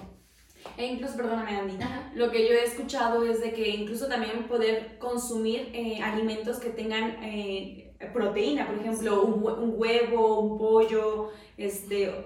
[0.76, 2.10] E incluso, perdóname Andy, Ajá.
[2.14, 6.70] lo que yo he escuchado es de que incluso también poder consumir eh, alimentos que
[6.70, 9.28] tengan eh, proteína, por ejemplo, sí.
[9.28, 12.08] un, un, huevo, un pollo, este,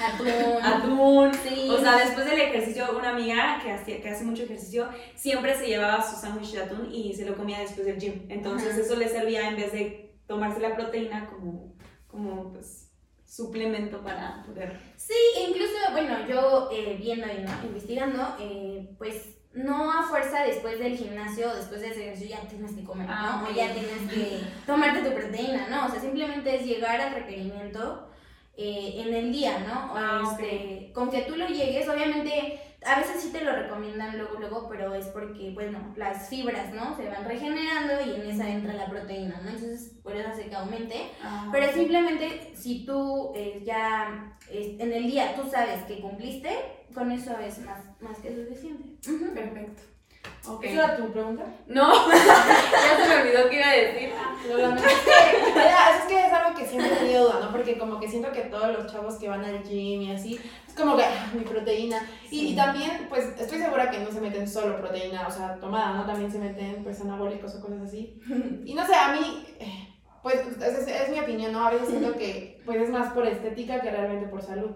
[0.00, 0.28] atún,
[0.62, 1.34] atún.
[1.34, 1.68] Sí.
[1.70, 5.66] o sea, después del ejercicio, una amiga que hace, que hace mucho ejercicio siempre se
[5.66, 8.80] llevaba su sándwich de atún y se lo comía después del gym, entonces Ajá.
[8.80, 11.74] eso le servía en vez de tomarse la proteína como,
[12.06, 12.87] como pues
[13.28, 14.80] suplemento para poder...
[14.96, 15.14] Sí,
[15.46, 17.52] incluso, bueno, yo eh, viendo y ¿no?
[17.64, 22.84] investigando, eh, pues no a fuerza después del gimnasio después del ejercicio ya tienes que
[22.84, 23.48] comer, ah, ¿no?
[23.48, 25.86] O ya tienes que tomarte tu proteína, ¿no?
[25.86, 28.08] O sea, simplemente es llegar al requerimiento
[28.56, 29.92] eh, en el día, ¿no?
[29.94, 30.92] Ah, este, okay.
[30.92, 34.94] Con que tú lo llegues, obviamente a veces sí te lo recomiendan luego, luego, pero
[34.94, 36.96] es porque, bueno, las fibras, ¿no?
[36.96, 39.50] Se van regenerando y en esa entra la proteína, ¿no?
[39.50, 41.10] Entonces, por eso hace que aumente.
[41.22, 46.50] Ah, pero simplemente, si tú eh, ya eh, en el día tú sabes que cumpliste,
[46.94, 48.88] con eso es más, más que suficiente.
[49.08, 49.34] Uh -huh.
[49.34, 49.82] Perfecto.
[50.46, 50.72] Okay.
[50.72, 51.44] ¿Esa era tu pregunta?
[51.66, 54.10] No, ya se me olvidó qué iba a decir.
[54.48, 54.88] Lo lamento.
[54.88, 55.10] Es que,
[55.98, 57.52] es que es algo que siempre he tenido duda, ¿no?
[57.52, 60.40] Porque como que siento que todos los chavos que van al gym y así,
[60.78, 62.02] como que, ah, mi proteína.
[62.26, 62.48] Y, sí.
[62.48, 66.06] y, también, pues, estoy segura que no se meten solo proteína, o sea, tomada, ¿no?
[66.06, 68.20] También se meten, pues, anabólicos o cosas así.
[68.64, 69.46] Y no sé, a mí,
[70.22, 71.66] pues, es, es, es mi opinión, ¿no?
[71.66, 74.70] A veces siento que, pues, es más por estética que realmente por salud.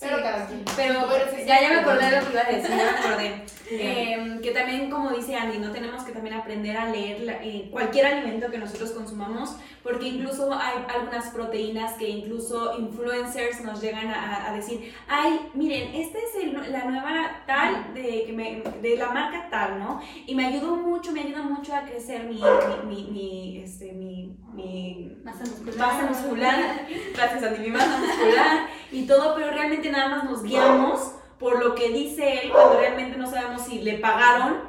[0.00, 0.64] Pero sí, cada quien.
[0.76, 1.08] Pero
[1.44, 3.44] ya, ya me acordé de lo que iba a decir, me acordé.
[3.70, 7.68] eh, que también, como dice Andy, no tenemos que también aprender a leer la, eh,
[7.70, 14.08] cualquier alimento que nosotros consumamos, porque incluso hay algunas proteínas que incluso influencers nos llegan
[14.08, 18.96] a, a decir, ay, miren, esta es el, la nueva tal de, que me, de
[18.96, 20.00] la marca tal, ¿no?
[20.26, 24.36] Y me ayudó mucho, me ayuda mucho a crecer mi, mi, mi, mi este, mi,
[24.52, 25.76] mi masa muscular.
[25.76, 31.12] Masa muscular, gracias Andy, mi masa muscular y todo, pero realmente nada más nos guiamos
[31.38, 34.67] por lo que dice él cuando realmente no sabemos si le pagaron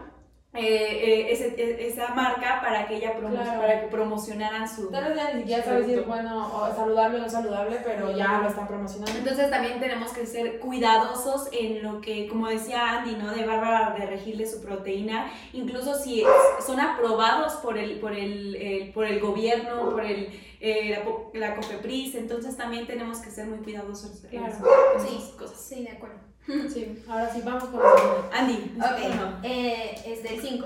[0.51, 3.62] eh, eh, ese, esa marca para que ella promo Claro.
[3.62, 7.19] para que promocionaran su Tal vez ya ni siquiera sabes si es bueno o saludable
[7.19, 9.15] o no saludable, pero ya lo están promocionando.
[9.19, 13.31] Entonces también tenemos que ser cuidadosos en lo que, como decía Andy, ¿no?
[13.31, 18.55] De Bárbara, de regirle su proteína, incluso si es- son aprobados por el, por el,
[18.55, 20.29] el- por el gobierno, por el,
[20.62, 24.47] eh, la, po- la COFEPRIS, entonces también tenemos que ser muy cuidadosos en Claro.
[24.47, 24.62] esas-
[24.95, 25.62] en Sí, esas cosas.
[25.62, 26.29] Sí, de acuerdo.
[26.73, 28.29] Sí, ahora sí, vamos con segunda.
[28.33, 29.39] Andy, Ok, uno.
[29.43, 30.65] eh, es del 5.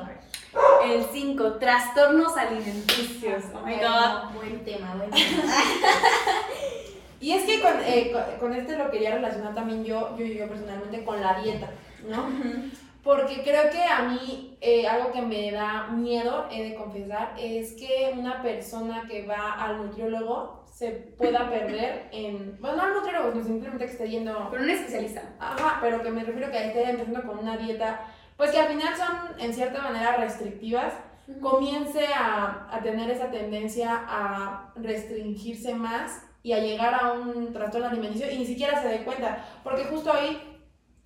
[0.85, 3.43] el 5, trastornos alimenticios.
[3.53, 4.33] Oh my god.
[4.35, 5.43] Buen tema, buen tema.
[7.19, 10.45] Y es que con, eh, con, con este lo quería relacionar también yo, yo, yo
[10.49, 11.69] personalmente con la dieta,
[12.09, 12.25] ¿no?
[13.01, 17.73] Porque creo que a mí eh, algo que me da miedo, he de confesar, es
[17.73, 23.31] que una persona que va al nutriólogo se pueda perder en, bueno, no al nutriólogo,
[23.31, 25.21] sino simplemente que esté yendo Con un especialista.
[25.39, 28.95] Ajá, pero que me refiero que esté empezando con una dieta, pues que al final
[28.97, 30.93] son en cierta manera restrictivas,
[31.41, 37.87] comience a, a tener esa tendencia a restringirse más y a llegar a un trastorno
[37.87, 39.45] alimenticio y ni siquiera se dé cuenta.
[39.63, 40.39] Porque justo hoy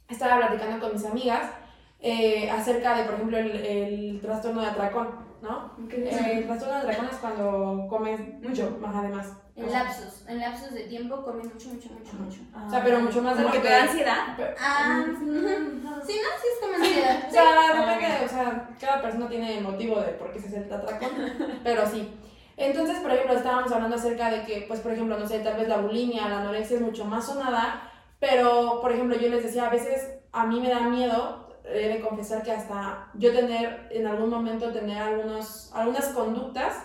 [0.10, 1.52] estaba platicando con mis amigas
[2.00, 5.10] eh, acerca de, por ejemplo, el, el trastorno de atracón,
[5.42, 5.76] ¿no?
[5.92, 9.34] Eh, el trastorno de atracón es cuando comes mucho, más además.
[9.58, 12.40] En lapsos, en lapsos de tiempo comes mucho, mucho, mucho, mucho.
[12.68, 13.64] O sea, pero mucho más de lo que que...
[13.64, 14.18] te da ansiedad.
[14.60, 17.24] Ah, sí, no, sí es como ansiedad.
[17.28, 21.10] O sea, depende, o sea, cada persona tiene motivo de por qué se el atracón,
[21.64, 22.08] pero sí.
[22.56, 25.68] Entonces, por ejemplo, estábamos hablando acerca de que, pues, por ejemplo, no sé, tal vez
[25.68, 29.72] la bulimia, la anorexia es mucho más sonada, pero, por ejemplo, yo les decía, a
[29.72, 34.30] veces a mí me da miedo, he de confesar que hasta yo tener, en algún
[34.30, 36.76] momento, tener algunos, algunas conductas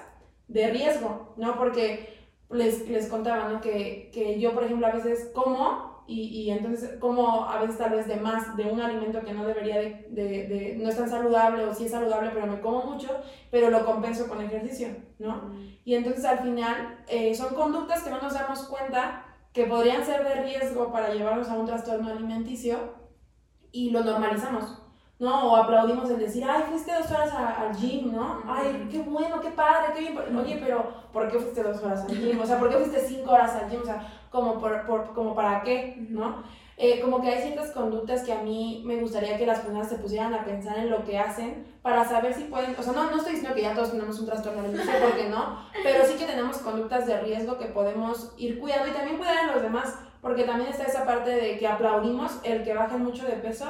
[0.48, 1.58] de riesgo, ¿no?
[1.58, 2.21] Porque
[2.52, 3.60] les, les contaba, ¿no?
[3.60, 7.90] Que, que yo, por ejemplo, a veces como y, y entonces como a veces tal
[7.92, 11.08] vez de más de un alimento que no debería de, de, de- no es tan
[11.08, 13.08] saludable o sí es saludable, pero me como mucho,
[13.50, 14.88] pero lo compenso con ejercicio,
[15.18, 15.52] ¿no?
[15.84, 20.24] Y entonces al final eh, son conductas que no nos damos cuenta que podrían ser
[20.24, 22.78] de riesgo para llevarnos a un trastorno alimenticio
[23.72, 24.81] y lo normalizamos.
[25.22, 25.52] ¿No?
[25.52, 28.42] O aplaudimos el decir, ay, fuiste dos horas a- al gym, ¿no?
[28.46, 30.36] Ay, qué bueno, qué padre, qué bien.
[30.36, 32.40] Oye, pero ¿por qué fuiste dos horas al gym?
[32.40, 33.80] O sea, ¿por qué fuiste cinco horas al gym?
[33.82, 36.42] O sea, como, por, por- como para qué, ¿no?
[36.76, 39.96] Eh, como que hay ciertas conductas que a mí me gustaría que las personas se
[39.98, 43.18] pusieran a pensar en lo que hacen para saber si pueden, o sea, no, no
[43.18, 46.56] estoy diciendo que ya todos tenemos un trastorno alimenticio, porque no, pero sí que tenemos
[46.58, 50.70] conductas de riesgo que podemos ir cuidando y también cuidar a los demás, porque también
[50.70, 53.66] está esa parte de que aplaudimos el que bajen mucho de peso,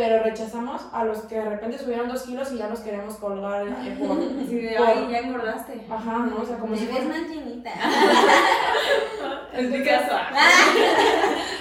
[0.00, 3.66] pero rechazamos a los que de repente subieron dos kilos y ya los queremos colgar
[3.68, 4.16] eh, por...
[4.48, 5.84] Sí, de, por- ay, ya engordaste.
[5.90, 6.40] Ajá, ¿no?
[6.40, 7.08] O sea, como Te si ves fuera...
[7.20, 7.70] más llenita.
[9.52, 10.12] En mi caso.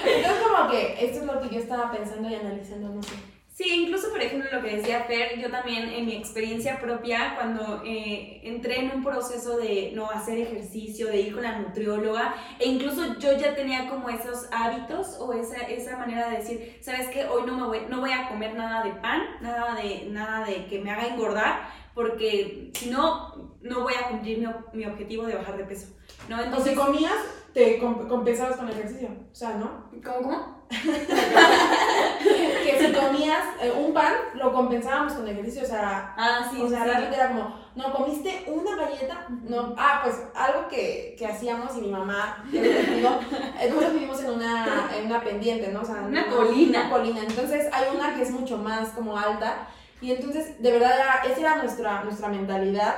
[0.06, 3.16] Entonces como que esto es lo que yo estaba pensando y analizando, no sé.
[3.60, 7.82] Sí, incluso por ejemplo lo que decía Fer, yo también en mi experiencia propia, cuando
[7.86, 12.70] eh, entré en un proceso de no hacer ejercicio, de ir con la nutrióloga, e
[12.70, 17.26] incluso yo ya tenía como esos hábitos o esa, esa manera de decir, ¿sabes qué?
[17.26, 20.66] Hoy no, me voy, no voy a comer nada de pan, nada de, nada de
[20.68, 25.36] que me haga engordar, porque si no, no voy a cumplir mi, mi objetivo de
[25.36, 25.88] bajar de peso.
[26.30, 26.38] ¿no?
[26.38, 27.18] O si Entonces, comías,
[27.54, 29.92] te comp- compensabas con ejercicio, o sea, ¿no?
[30.02, 30.59] ¿cómo, cómo?
[32.64, 36.14] Que si comías eh, un pan, lo compensábamos con ejercicio, o sea...
[36.16, 36.86] Ah, sí, o sea, sí.
[36.86, 41.82] realmente era como, no, comiste una galleta, no, ah, pues algo que, que hacíamos y
[41.82, 45.82] mi mamá, nosotros vivimos en una, en una pendiente, ¿no?
[45.82, 46.82] O sea, Una colina.
[46.82, 49.68] Una colina, entonces hay una que es mucho más como alta
[50.02, 50.92] y entonces de verdad
[51.26, 52.96] esa era nuestra, nuestra mentalidad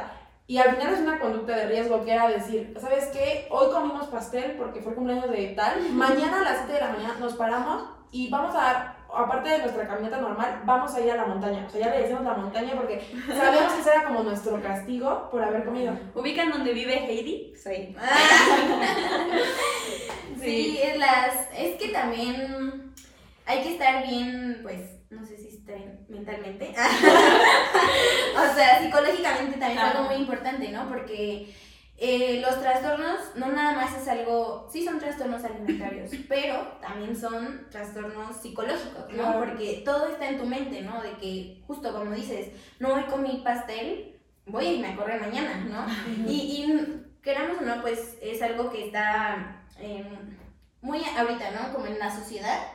[0.47, 3.47] y al final es una conducta de riesgo que era decir, ¿sabes qué?
[3.49, 7.15] Hoy comimos pastel porque fue cumpleaños de tal, mañana a las 7 de la mañana
[7.19, 11.15] nos paramos y vamos a dar, aparte de nuestra caminata normal, vamos a ir a
[11.15, 11.65] la montaña.
[11.65, 15.29] O sea, ya le decimos la montaña porque sabíamos que ese era como nuestro castigo
[15.31, 15.93] por haber comido.
[16.13, 17.51] ¿Ubican donde vive Heidi?
[17.51, 17.95] Pues ahí.
[20.41, 21.47] Sí, es las.
[21.55, 22.93] Es que también
[23.45, 26.69] hay que estar bien, pues, no sé si está bien mentalmente.
[28.35, 30.87] o sea, psicológicamente también es algo muy importante, ¿no?
[30.87, 31.53] Porque
[31.97, 34.67] eh, los trastornos no nada más es algo.
[34.71, 39.37] Sí, son trastornos alimentarios, pero también son trastornos psicológicos, ¿no?
[39.37, 41.01] Porque todo está en tu mente, ¿no?
[41.01, 42.49] De que, justo como dices,
[42.79, 45.85] no hoy comí pastel, voy a irme a correr mañana, ¿no?
[46.31, 50.37] Y, y queramos o no, pues es algo que está em,
[50.81, 51.73] muy ahorita, ¿no?
[51.73, 52.67] Como en la sociedad,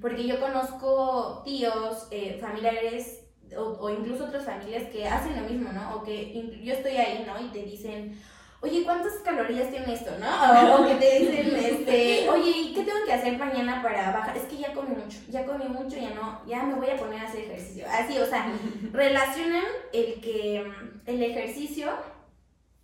[0.00, 3.20] porque yo conozco tíos, eh, familiares
[3.56, 5.96] o, o incluso otras familias que hacen lo mismo, ¿no?
[5.96, 7.40] O que yo estoy ahí, ¿no?
[7.42, 8.20] Y te dicen,
[8.60, 10.76] oye, ¿cuántas calorías tiene esto, no?
[10.76, 14.36] O, o que te dicen, este, oye, ¿y qué tengo que hacer mañana para bajar?
[14.36, 17.20] Es que ya comí mucho, ya comí mucho, ya no, ya me voy a poner
[17.20, 17.86] a hacer ejercicio.
[17.90, 18.46] Así, o sea,
[18.92, 20.70] relacionan el que
[21.06, 21.90] el ejercicio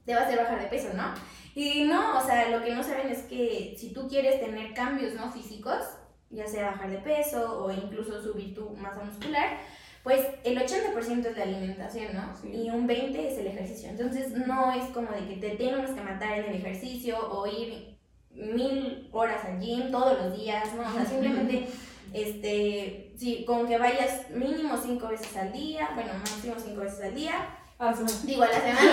[0.04, 1.14] te va a hacer bajar de peso, ¿no?
[1.54, 5.14] Y no, o sea, lo que no saben es que si tú quieres tener cambios,
[5.14, 5.30] ¿no?
[5.32, 5.82] Físicos,
[6.30, 9.58] ya sea bajar de peso o incluso subir tu masa muscular,
[10.02, 12.34] pues el 80% es la alimentación, ¿no?
[12.40, 12.50] Sí.
[12.52, 13.90] Y un 20% es el ejercicio.
[13.90, 17.98] Entonces no es como de que te tengas que matar en el ejercicio o ir
[18.30, 20.88] mil horas al gym todos los días, ¿no?
[20.88, 21.66] O sea, simplemente,
[22.12, 27.14] este, sí, con que vayas mínimo cinco veces al día, bueno, máximo cinco veces al
[27.14, 27.94] día, Ah,
[28.24, 28.92] digo a la semana.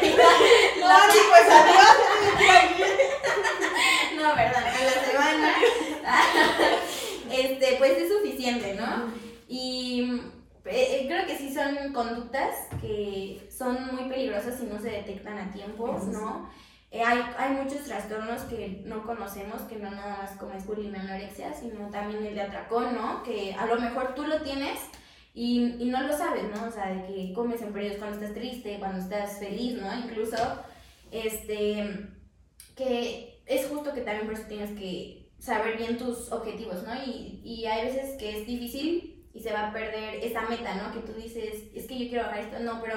[0.88, 1.96] No, sí, pues adiós.
[4.16, 5.54] No, verdad, a la semana.
[7.30, 9.12] Este, pues es suficiente, ¿no?
[9.46, 10.22] Y
[10.64, 15.38] eh, eh, creo que sí son conductas que son muy peligrosas si no se detectan
[15.38, 16.48] a tiempo, ¿no?
[16.96, 21.00] eh, hay, hay muchos trastornos que no conocemos, que no nada más como es bulimia
[21.00, 23.22] anorexia, sino también el de atracón, ¿no?
[23.22, 24.78] Que a lo mejor tú lo tienes
[25.34, 26.66] y, y no lo sabes, ¿no?
[26.66, 29.94] O sea, de que comes en periodos cuando estás triste, cuando estás feliz, ¿no?
[29.94, 30.36] Incluso,
[31.10, 32.08] este,
[32.74, 36.94] que es justo que también por eso tienes que saber bien tus objetivos, ¿no?
[37.04, 40.92] Y, y hay veces que es difícil y se va a perder esa meta, ¿no?
[40.92, 42.96] Que tú dices, es que yo quiero bajar esto, no, pero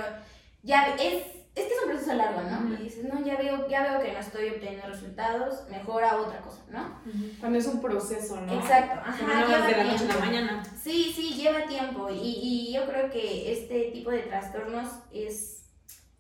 [0.64, 1.24] ya es,
[1.56, 2.74] es que es un proceso largo, ¿no?
[2.80, 6.64] Y dices, no, ya veo, ya veo que no estoy obteniendo resultados, mejora otra cosa,
[6.70, 7.02] ¿no?
[7.40, 8.54] Cuando es un proceso, ¿no?
[8.54, 10.20] Exacto, no ajá, de lleva la noche a la tiempo.
[10.26, 10.64] mañana.
[10.82, 15.59] Sí, sí, lleva tiempo y, y yo creo que este tipo de trastornos es,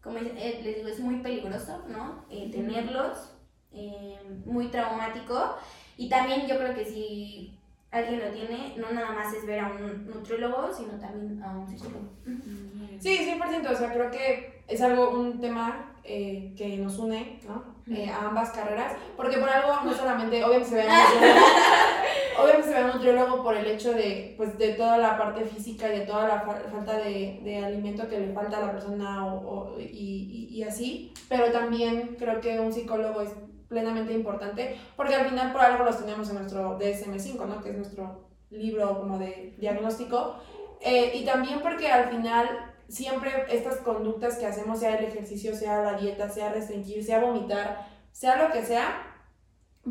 [0.04, 2.24] como es- eh, les digo, es muy peligroso, ¿no?
[2.30, 3.32] Eh, tenerlos,
[3.72, 5.56] eh, muy traumático
[5.98, 7.56] y también yo creo que si
[7.92, 11.68] alguien lo tiene, no nada más es ver a un nutriólogo, sino también a un
[11.68, 12.10] psicólogo.
[13.02, 17.78] Sí, 100%, o sea, creo que es algo, un tema eh, que nos une, ¿no?
[17.92, 21.46] Eh, a ambas carreras, porque por algo no solamente, obviamente se ve a un nutriólogo,
[22.44, 26.00] obviamente se ve nutriólogo por el hecho de, pues, de toda la parte física y
[26.00, 29.74] de toda la fa- falta de, de alimento que le falta a la persona o,
[29.76, 29.86] o- y,
[30.50, 33.30] y, y así, pero también creo que un psicólogo es
[33.68, 37.62] plenamente importante, porque al final por algo los tenemos en nuestro DSM-5, ¿no?
[37.62, 40.36] Que es nuestro libro como de diagnóstico,
[40.82, 42.48] eh, y también porque al final
[42.88, 47.88] siempre estas conductas que hacemos, sea el ejercicio, sea la dieta, sea restringir, sea vomitar,
[48.12, 49.09] sea lo que sea,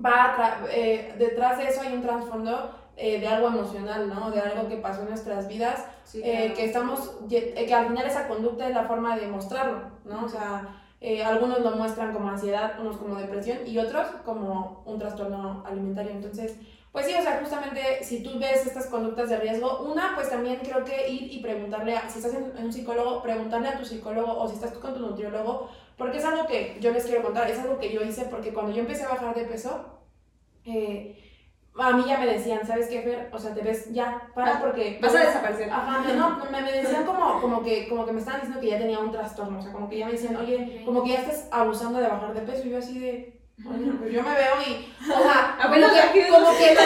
[0.04, 4.30] va eh, detrás de eso hay un trasfondo eh, de algo emocional, ¿no?
[4.30, 6.54] De algo que pasó en nuestras vidas, Sí, eh, claro.
[6.54, 10.24] que estamos, eh, que al final esa conducta es la forma de mostrarlo, ¿no?
[10.24, 14.98] O sea, eh, algunos lo muestran como ansiedad, unos como depresión y otros como un
[14.98, 16.12] trastorno alimentario.
[16.12, 16.56] Entonces,
[16.90, 20.58] pues sí, o sea, justamente si tú ves estas conductas de riesgo, una, pues también
[20.62, 23.84] creo que ir y preguntarle, a, si estás en, en un psicólogo, preguntarle a tu
[23.84, 25.68] psicólogo o si estás tú con tu nutriólogo,
[25.98, 28.72] porque es algo que yo les quiero contar, es algo que yo hice porque cuando
[28.72, 29.98] yo empecé a bajar de peso,
[30.64, 31.18] eh,
[31.76, 33.28] a mí ya me decían, ¿sabes qué, Fer?
[33.32, 34.98] O sea, te ves, ya, para Ah, porque...
[35.00, 35.70] Vas a desaparecer.
[35.70, 38.78] Ajá, no, me, me decían como, como, que, como que me estaban diciendo que ya
[38.78, 41.48] tenía un trastorno, o sea, como que ya me decían, oye, como que ya estás
[41.50, 44.92] abusando de bajar de peso, y yo así de, oye, pues yo me veo y,
[45.02, 46.76] o sea, como que, como que,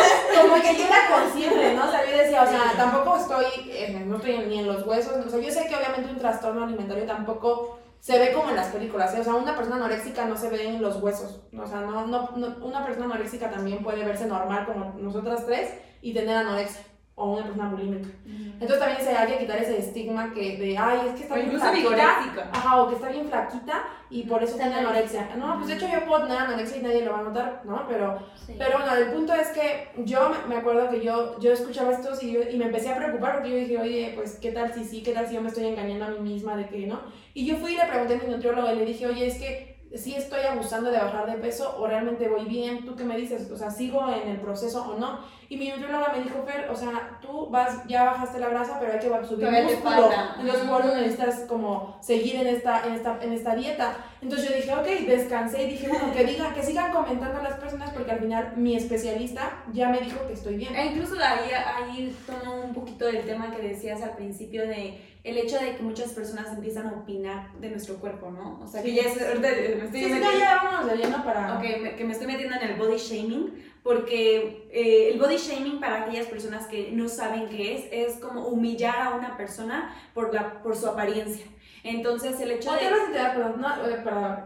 [0.40, 1.86] como que yo era consciente, ¿no?
[1.86, 5.26] O sea, yo decía, o sea, tampoco estoy, eh, no estoy ni en los huesos,
[5.26, 8.66] o sea, yo sé que obviamente un trastorno alimentario tampoco se ve como en las
[8.72, 9.20] películas, ¿eh?
[9.20, 12.30] o sea, una persona anoréxica no se ve en los huesos, o sea, no, no,
[12.36, 15.70] no- una persona anoréxica también puede verse normal como nosotras tres
[16.02, 16.82] y tener anorexia,
[17.22, 18.08] o una persona bulímica.
[18.26, 21.36] Entonces también dice, hay que quitar ese estigma que de, ay, es que está O
[21.36, 22.50] bien incluso flaquita.
[22.52, 25.30] Ajá, o que está bien flaquita y por eso tiene anorexia.
[25.36, 27.86] No, pues de hecho yo puedo tener anorexia y nadie lo va a notar, ¿no?
[27.88, 28.54] Pero, Sí.
[28.58, 32.32] pero bueno, el punto es que yo me- acuerdo que yo, yo escuchaba esto y,
[32.32, 35.02] yo- y me empecé a preocupar porque yo dije, oye, pues, ¿qué tal si sí?
[35.02, 37.00] ¿Qué tal si yo me estoy engañando a mí misma de que no?
[37.34, 39.71] Y yo fui y le pregunté a mi nutrióloga y le dije, oye, es que
[39.96, 43.50] sí estoy abusando de bajar de peso o realmente voy bien, ¿tú qué me dices?
[43.50, 45.20] O sea, ¿sigo en el proceso o no?
[45.48, 48.94] Y mi nutrióloga me dijo, Fer, o sea, tú vas, ya bajaste la grasa, pero
[48.94, 50.10] hay que subir Todavía músculo.
[50.40, 53.96] Entonces, por eso necesitas como seguir en esta, en esta, en esta dieta.
[54.22, 57.90] Entonces yo dije, ok, descansé y dije, bueno, que digan, que sigan comentando las personas
[57.90, 60.74] porque al final mi especialista ya me dijo que estoy bien.
[60.74, 65.38] E incluso ahí, ahí tomo un poquito del tema que decías al principio de el
[65.38, 68.60] hecho de que muchas personas empiezan a opinar de nuestro cuerpo, ¿no?
[68.62, 68.94] O sea, que Sí.
[68.96, 69.48] ya es, me
[69.84, 71.58] estoy Sí, sí, metiendo- ya, ya vámonos de lleno para...
[71.58, 75.78] Ok, me- que me estoy metiendo en el body shaming, porque eh, el body shaming
[75.80, 80.34] para aquellas personas que no saben qué es, es como humillar a una persona por,
[80.34, 81.46] la, por su apariencia.
[81.84, 82.80] Entonces, el hecho O de...
[82.80, 84.44] tal vez ni te das, perdón, no, eh, aclarar,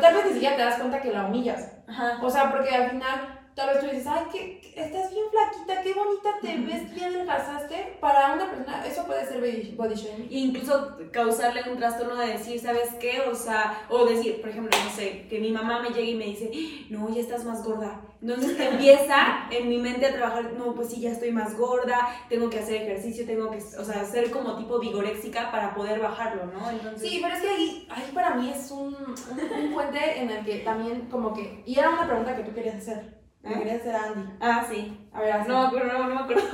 [0.00, 1.72] tal vez ni siquiera te das cuenta que la humillas.
[1.88, 2.18] Ajá.
[2.22, 5.92] O sea, porque al final tal vez tú dices, ay, que estás bien flaquita, qué
[5.92, 7.98] bonita te ves, bien adelgazaste.
[8.00, 9.40] Para una persona eso puede ser
[9.74, 10.28] body, shaming.
[10.30, 13.20] incluso causarle un trastorno de decir, ¿sabes qué?
[13.22, 16.26] O sea, o decir, por ejemplo, no sé, que mi mamá me llegue y me
[16.26, 16.52] dice,
[16.88, 18.00] no, ya estás más gorda.
[18.22, 22.48] Entonces empieza en mi mente a trabajar, no, pues sí, ya estoy más gorda, tengo
[22.48, 26.70] que hacer ejercicio, tengo que, o sea, ser como tipo vigoréxica para poder bajarlo, ¿no?
[26.70, 30.30] Entonces, Sí, pero es que ahí, ahí para mí es un, un, un puente en
[30.30, 31.64] el que también como que...
[31.66, 33.17] Y era una pregunta que tú querías hacer.
[33.42, 33.58] Me ¿Eh?
[33.58, 34.30] querías hacer a Andy.
[34.40, 35.08] Ah, sí.
[35.12, 35.48] A ver, así.
[35.48, 36.42] No, pero no, no me acuerdo.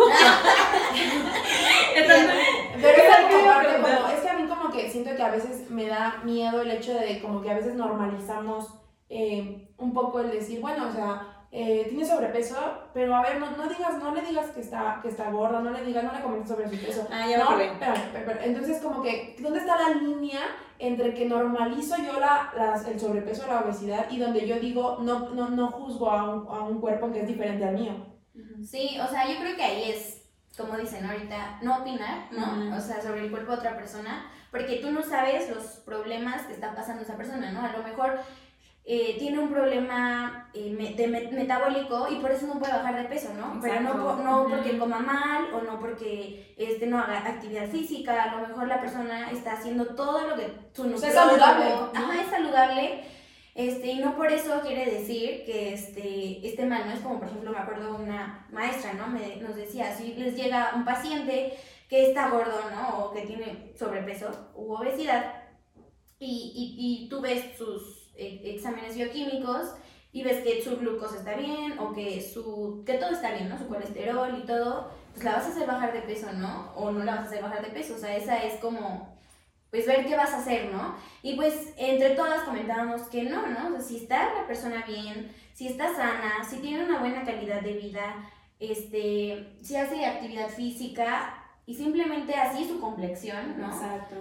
[1.97, 2.31] Entonces,
[2.75, 5.31] Pero es ¿Qué algo aparte como, es que a mí como que siento que a
[5.31, 8.75] veces me da miedo el hecho de como que a veces normalizamos
[9.09, 12.57] eh, un poco el decir, bueno, o sea, eh, tiene sobrepeso,
[12.93, 15.71] pero a ver, no, no digas, no le digas que está, que está gorda, no
[15.71, 17.07] le digas, no le comentes sobre su peso.
[17.13, 17.67] Ah, ya me no, acordé.
[17.67, 20.41] espérame, espérame, entonces como que, ¿dónde está la línea
[20.81, 25.31] entre que normalizo yo la, las- el sobrepeso, la obesidad, y donde yo digo, no,
[25.31, 27.93] no, no juzgo a un, a un cuerpo que es diferente al mío?
[28.65, 30.23] Sí, o sea, yo creo que ahí es,
[30.59, 32.67] como dicen ahorita, no opinar, ¿no?
[32.67, 32.77] Ujú.
[32.77, 36.53] O sea, sobre el cuerpo de otra persona, porque tú no sabes los problemas que
[36.55, 37.61] está pasando esa persona, ¿no?
[37.63, 38.19] A lo mejor
[38.87, 43.33] eh, tiene un problema eh, de metabólico y por eso no puede bajar de peso,
[43.33, 43.59] ¿no?
[43.63, 48.37] Pero no, no porque coma mal o no porque este, no haga actividad física, a
[48.37, 51.65] lo mejor la persona está haciendo todo lo que su es saludable.
[51.95, 53.05] Ajá, es saludable.
[53.55, 56.93] Este, y no por eso quiere decir que este, este mal, ¿no?
[56.93, 59.07] Es como, por ejemplo, me acuerdo una maestra, ¿no?
[59.07, 61.55] Me, nos decía, si les llega un paciente
[61.89, 62.99] que está gordo, ¿no?
[62.99, 65.41] O que tiene sobrepeso u obesidad,
[66.19, 69.75] y, y, y tú ves sus exámenes bioquímicos
[70.13, 73.59] y ves que su glucosa está bien o que, su, que todo está bien, ¿no?
[73.59, 76.73] Su colesterol y todo, pues la vas a hacer bajar de peso, ¿no?
[76.77, 79.19] O no la vas a hacer bajar de peso, o sea, esa es como,
[79.71, 80.95] pues ver qué vas a hacer, ¿no?
[81.23, 83.69] Y pues entre todas comentábamos que no, ¿no?
[83.69, 87.61] O sea, si está la persona bien, si está sana, si tiene una buena calidad
[87.61, 93.69] de vida, este, si hace actividad física, y simplemente así su complexión, ¿no?
[93.69, 94.17] Exacto.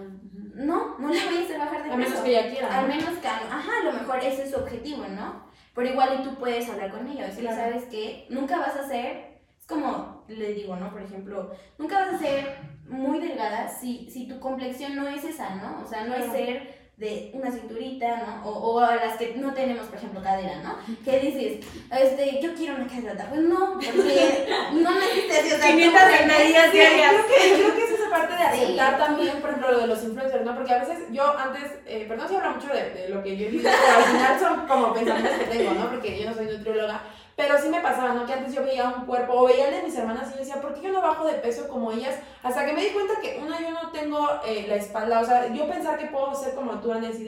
[0.55, 1.93] No, no le voy a hacer bajar de peso.
[1.93, 2.79] Al menos que ella quiera.
[2.79, 5.43] Al menos que, ajá, a lo mejor ese es su objetivo, ¿no?
[5.75, 8.27] Pero igual y tú puedes hablar con ella, decirle, ¿sabes qué?
[8.29, 10.91] Nunca vas a ser, es como le digo, ¿no?
[10.91, 15.55] Por ejemplo, nunca vas a ser muy delgada si, si tu complexión no es esa,
[15.55, 15.81] ¿no?
[15.83, 18.49] O sea, no es ser de una cinturita, ¿no?
[18.49, 20.77] O, o a las que no tenemos, por ejemplo, cadera, ¿no?
[21.03, 25.71] Que dices, este, yo quiero una cadera, pues no, porque no necesitas...
[25.71, 27.11] 500 sentadillas diarias.
[27.11, 30.03] Creo que, creo que es esa parte de aceptar también, por ejemplo, lo de los
[30.03, 30.55] influencers, ¿no?
[30.55, 33.47] Porque a veces yo antes, eh, perdón si hablo mucho de, de, lo que yo
[33.47, 35.89] he pero al final son como pensamientos que tengo, ¿no?
[35.89, 37.01] Porque yo no soy nutrióloga,
[37.35, 38.25] pero sí me pasaba, ¿no?
[38.25, 40.61] Que antes yo veía un cuerpo, o veía el de mis hermanas y yo decía,
[40.61, 42.15] ¿por qué yo no bajo de peso como ellas?
[42.43, 45.51] Hasta que me di cuenta que, una, yo no tengo eh, la espalda, o sea,
[45.51, 47.25] yo pensar que puedo ser como tú, Anés, y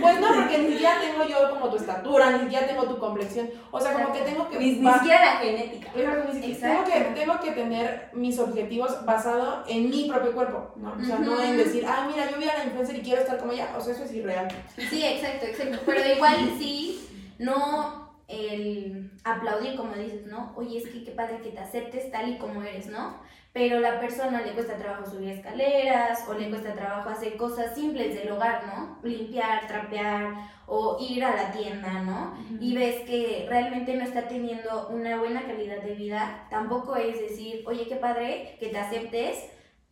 [0.00, 3.48] pues no, porque ni siquiera tengo yo como tu estatura, ni siquiera tengo tu complexión,
[3.70, 4.58] o sea, como que tengo que...
[4.58, 5.92] Ni, siquiera la genética.
[5.92, 10.94] Tengo que, tengo que tener mis objetivos basados en mi propio cuerpo, ¿no?
[11.00, 13.38] O sea, no en decir, ah, mira, yo vi a la influencer y quiero estar
[13.38, 14.48] como ella, o sea, eso es irreal.
[14.76, 17.99] Sí, exacto, exacto, pero igual sí, no
[18.30, 20.52] el aplaudir, como dices, ¿no?
[20.56, 23.18] Oye, es que qué padre que te aceptes tal y como eres, ¿no?
[23.52, 28.14] Pero la persona le cuesta trabajo subir escaleras o le cuesta trabajo hacer cosas simples
[28.14, 28.98] del hogar, ¿no?
[29.02, 32.36] Limpiar, trapear o ir a la tienda, ¿no?
[32.60, 37.64] Y ves que realmente no está teniendo una buena calidad de vida, tampoco es decir,
[37.66, 39.46] oye, qué padre que te aceptes,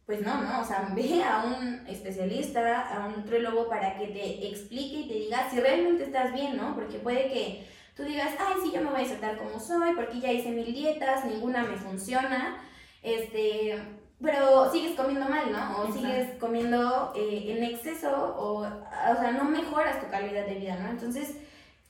[0.07, 4.49] pues no, no, o sea, ve a un especialista, a un nutriólogo para que te
[4.49, 6.76] explique y te diga si realmente estás bien, ¿no?
[6.76, 7.66] Porque puede que
[7.99, 10.72] tú digas, ay, sí, yo me voy a aceptar como soy, porque ya hice mil
[10.72, 12.57] dietas, ninguna me funciona,
[13.03, 13.76] este,
[14.22, 15.80] pero sigues comiendo mal, ¿no?
[15.80, 20.76] O sigues comiendo eh, en exceso, o, o sea, no mejoras tu calidad de vida,
[20.80, 20.90] ¿no?
[20.90, 21.38] Entonces,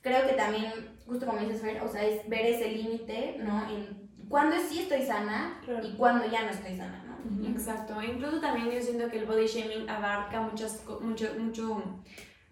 [0.01, 0.73] creo que también,
[1.05, 3.69] justo como dices, Fer, o sea, es ver ese límite, ¿no?
[3.69, 7.47] En cuándo sí estoy sana y cuándo ya no estoy sana, ¿no?
[7.47, 8.01] Exacto.
[8.01, 11.83] Incluso también yo siento que el body shaming abarca muchas, mucho, mucho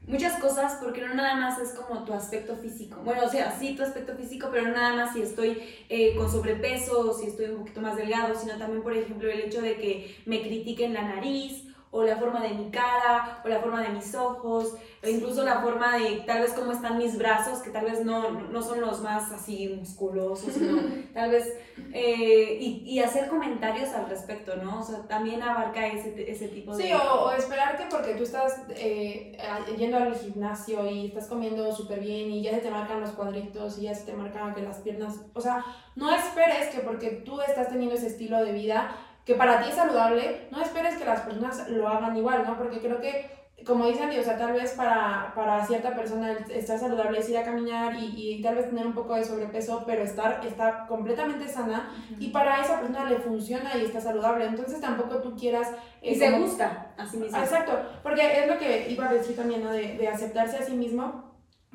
[0.08, 3.00] muchas cosas porque no nada más es como tu aspecto físico.
[3.04, 6.32] Bueno, o sea, sí tu aspecto físico, pero no nada más si estoy eh, con
[6.32, 10.16] sobrepeso si estoy un poquito más delgado, sino también, por ejemplo, el hecho de que
[10.26, 14.14] me critiquen la nariz o la forma de mi cara, o la forma de mis
[14.14, 18.04] ojos, o incluso la forma de tal vez cómo están mis brazos, que tal vez
[18.04, 20.82] no, no son los más así musculosos, sino
[21.14, 21.54] tal vez,
[21.94, 24.80] eh, y, y, hacer comentarios al respecto, ¿no?
[24.80, 26.84] O sea, también abarca ese, ese tipo de...
[26.84, 29.38] Sí, o, o, esperar que porque tú estás eh,
[29.78, 33.78] yendo al gimnasio y estás comiendo súper bien y ya se te marcan los cuadritos
[33.80, 35.64] y ya se te marcan que las piernas, o sea,
[35.96, 38.96] no esperes que porque tú estás teniendo ese estilo de vida,
[39.28, 42.58] que para ti es saludable, no esperes que las personas lo hagan igual, ¿no?
[42.58, 43.30] Porque creo que,
[43.66, 47.44] como dicen, o sea, tal vez para, para cierta persona estar saludable es ir a
[47.44, 51.90] caminar y, y, tal vez tener un poco de sobrepeso, pero estar está completamente sana
[52.18, 54.46] y para esa persona le funciona y está saludable.
[54.46, 55.74] Entonces tampoco tú quieras...
[56.02, 57.38] y se gusta a sí mismo.
[57.38, 59.74] Exacto, porque es lo que iba a decir también, ¿no?
[59.74, 61.27] De, de aceptarse a sí mismo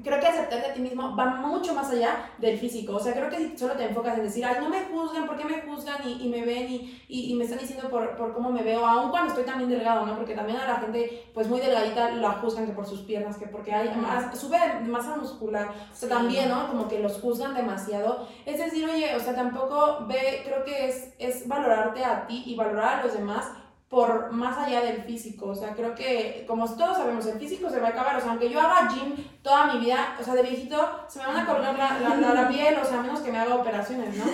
[0.02, 2.96] creo que aceptarte a ti mismo va mucho más allá del físico.
[2.96, 5.36] O sea, creo que si solo te enfocas en decir, ay, no me juzguen, ¿por
[5.36, 8.34] qué me juzgan y, y me ven y, y, y, me están diciendo por, por,
[8.34, 8.84] cómo me veo?
[8.84, 10.16] Aun cuando estoy también delgado, ¿no?
[10.16, 13.46] Porque también a la gente, pues muy delgadita, la juzgan que por sus piernas, que
[13.46, 15.68] porque hay más, sube masa muscular.
[15.92, 16.68] O sea, también, ¿no?
[16.68, 18.26] Como que los juzgan demasiado.
[18.44, 22.56] Es decir, oye, o sea, tampoco ve, creo que es, es valorarte a ti y
[22.56, 23.50] valorar a los demás
[23.92, 25.48] por más allá del físico.
[25.48, 28.16] O sea, creo que, como todos sabemos, el físico se va a acabar.
[28.16, 31.26] O sea, aunque yo haga gym toda mi vida, o sea, de viejito, se me
[31.26, 34.16] van a colgar la, la, la, piel, o sea, a menos que me haga operaciones,
[34.16, 34.24] ¿no?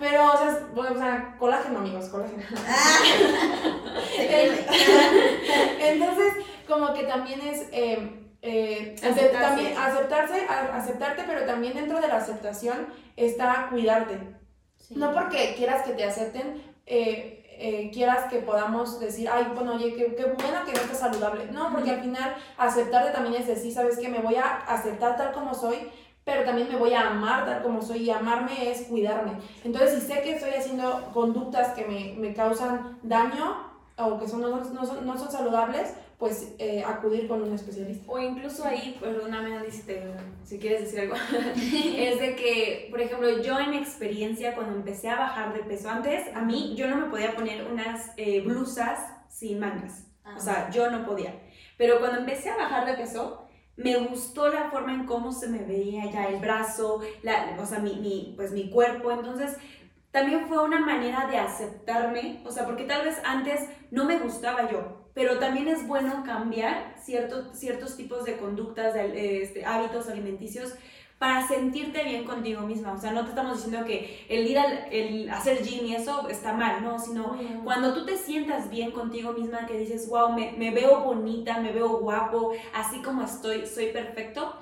[0.00, 2.42] Pero, o sea, bueno, o sea colágeno, amigos, colágeno.
[5.78, 6.32] Entonces,
[6.66, 7.68] como que también es...
[7.70, 12.86] Eh, eh, También aceptarse, aceptarte, pero también dentro de la aceptación
[13.16, 14.18] está cuidarte.
[14.90, 19.94] No porque quieras que te acepten, eh, eh, quieras que podamos decir, ay, bueno, oye,
[19.94, 21.46] qué, qué bueno que no estás saludable.
[21.52, 25.32] No, porque al final aceptarte también es decir, sabes que me voy a aceptar tal
[25.32, 25.90] como soy,
[26.24, 29.32] pero también me voy a amar tal como soy y amarme es cuidarme.
[29.64, 33.56] Entonces, si sé que estoy haciendo conductas que me, me causan daño
[33.96, 38.04] o que son, no, no, son, no son saludables, pues eh, acudir con un especialista.
[38.10, 40.02] O incluso ahí, perdóname Andy si, te,
[40.42, 41.14] si quieres decir algo,
[41.56, 46.26] es de que, por ejemplo, yo en experiencia cuando empecé a bajar de peso, antes
[46.34, 48.98] a mí yo no me podía poner unas eh, blusas
[49.28, 50.70] sin mangas, o sea, ah.
[50.72, 51.40] yo no podía.
[51.76, 53.44] Pero cuando empecé a bajar de peso,
[53.76, 57.78] me gustó la forma en cómo se me veía ya el brazo, la, o sea,
[57.78, 59.56] mi, mi, pues mi cuerpo, entonces
[60.10, 64.68] también fue una manera de aceptarme, o sea, porque tal vez antes no me gustaba
[64.68, 70.74] yo, pero también es bueno cambiar ciertos ciertos tipos de conductas, de, este, hábitos alimenticios
[71.18, 72.92] para sentirte bien contigo misma.
[72.92, 76.28] O sea, no te estamos diciendo que el ir al el hacer gym y eso
[76.28, 80.52] está mal, no, sino cuando tú te sientas bien contigo misma, que dices, wow, me,
[80.52, 84.54] me, veo bonita, me veo guapo, así como estoy, soy perfecto,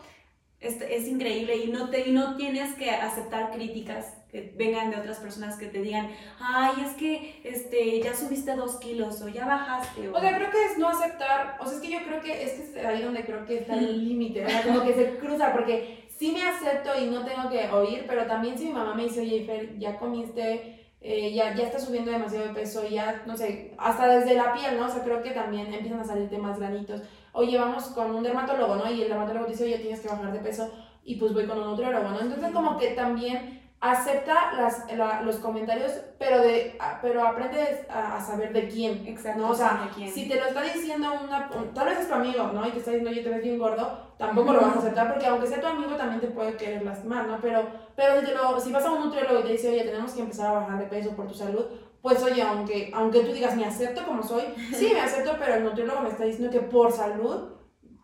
[0.58, 4.98] es, es increíble y no, te, y no tienes que aceptar críticas que vengan de
[4.98, 9.46] otras personas que te digan, ay, es que este, ya subiste dos kilos o ya
[9.46, 10.10] bajaste.
[10.10, 10.20] O...
[10.20, 12.62] sea, creo que es no aceptar, o sea, es que yo creo que es que
[12.80, 14.64] es ahí donde creo que está el límite, ¿verdad?
[14.66, 18.58] Como que se cruza, porque sí me acepto y no tengo que oír, pero también
[18.58, 20.74] si mi mamá me dice, oye, Fer, ya comiste...
[21.08, 24.76] Eh, ya, ya está subiendo demasiado de peso, ya, no sé, hasta desde la piel,
[24.76, 24.86] ¿no?
[24.86, 27.00] O sea, creo que también empiezan a salirte más granitos.
[27.32, 28.90] Oye, vamos con un dermatólogo, ¿no?
[28.90, 30.68] Y el dermatólogo dice, oye, tienes que bajar de peso,
[31.04, 32.20] y pues voy con un nutriólogo, ¿no?
[32.20, 34.84] Entonces, como que también acepta las,
[35.24, 39.06] los comentarios, pero, de, pero aprende a, saber de quién.
[39.06, 39.40] Exacto.
[39.40, 39.50] ¿no?
[39.50, 42.66] O sea, si te lo está diciendo una, tal vez es tu amigo, ¿no?
[42.66, 45.26] Y te está diciendo, oye, te ves bien gordo, tampoco lo vas a aceptar, porque
[45.26, 47.38] aunque sea tu amigo, también te puede querer lastimar, ¿no?
[47.40, 50.22] Pero, pero si, lo, si vas a un nutriólogo y te dice, oye, tenemos que
[50.22, 51.66] empezar a bajar de peso por tu salud,
[52.00, 55.64] pues oye, aunque, aunque tú digas, me acepto como soy, sí, me acepto, pero el
[55.64, 57.55] nutriólogo me está diciendo que por salud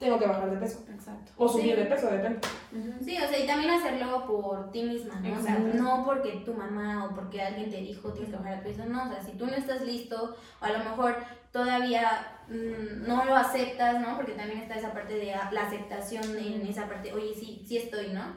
[0.03, 0.85] tengo que bajar de peso.
[0.93, 1.33] Exacto.
[1.37, 2.41] O subir de peso, depende.
[3.05, 5.39] Sí, o sea, y también hacerlo por ti misma, ¿no?
[5.39, 8.71] O sea, no porque tu mamá o porque alguien te dijo tienes que bajar de
[8.71, 9.05] peso, no.
[9.05, 11.17] O sea, si tú no estás listo, o a lo mejor
[11.53, 14.17] todavía mm, no lo aceptas, ¿no?
[14.17, 18.09] Porque también está esa parte de la aceptación en esa parte, oye, sí, sí estoy,
[18.09, 18.37] ¿no?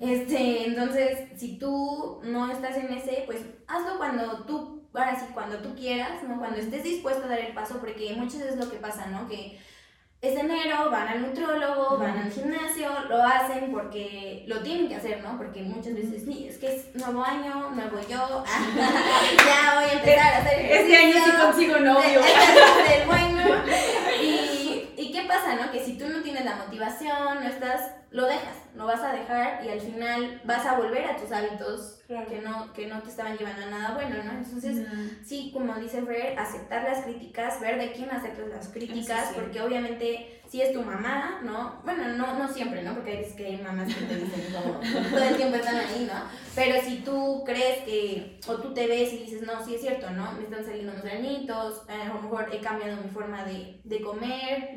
[0.00, 5.58] Este, entonces, si tú no estás en ese, pues hazlo cuando tú, ahora sí, cuando
[5.58, 6.38] tú quieras, ¿no?
[6.38, 9.28] Cuando estés dispuesto a dar el paso, porque muchas veces es lo que pasa, ¿no?
[9.28, 9.60] Que
[10.24, 15.22] es enero, van al nutriólogo, van al gimnasio, lo hacen porque lo tienen que hacer,
[15.22, 15.36] ¿no?
[15.36, 20.34] Porque muchas veces, sí, es que es nuevo año, nuevo yo, ya voy a empezar
[20.34, 22.20] a hacer Este año sí consigo novio.
[23.06, 23.34] Bueno.
[24.22, 25.70] Y, ¿Y qué pasa, no?
[25.70, 29.64] Que si tú no tienes la motivación, no estás, lo dejas, lo vas a dejar
[29.64, 33.36] y al final vas a volver a tus hábitos que, no, que no te estaban
[33.36, 34.30] llevando a nada bueno, ¿no?
[34.38, 34.86] Entonces,
[35.24, 40.42] sí, como dice Fer, aceptar las críticas, ver de quién aceptas las críticas, porque obviamente
[40.48, 41.80] si es tu mamá, ¿no?
[41.84, 42.94] Bueno, no, no siempre, ¿no?
[42.94, 44.78] Porque hay que hay mamás que te dicen como
[45.10, 46.20] todo el tiempo están ahí, ¿no?
[46.54, 50.10] Pero si tú crees que, o tú te ves y dices, no, sí es cierto,
[50.10, 50.30] ¿no?
[50.32, 54.76] Me están saliendo unos granitos, a lo mejor he cambiado mi forma de, de comer,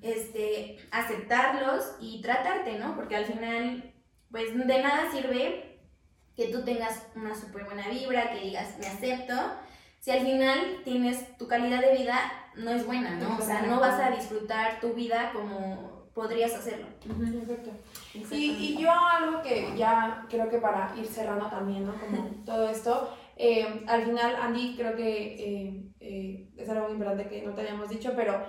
[0.00, 2.94] este, aceptarlos y tratarte, ¿no?
[2.94, 3.92] Porque al final,
[4.30, 5.80] pues de nada sirve
[6.36, 9.34] que tú tengas una súper buena vibra, que digas, me acepto,
[9.98, 12.18] si al final tienes tu calidad de vida
[12.56, 13.36] no es buena, ¿no?
[13.36, 16.86] O sea, no vas a disfrutar tu vida como podrías hacerlo.
[17.06, 17.70] Perfecto.
[18.14, 21.94] Y, y, yo algo que ya creo que para ir cerrando también, ¿no?
[22.00, 27.28] Como todo esto, eh, al final, Andy, creo que eh, eh, es algo muy importante
[27.28, 28.42] que no te habíamos dicho, pero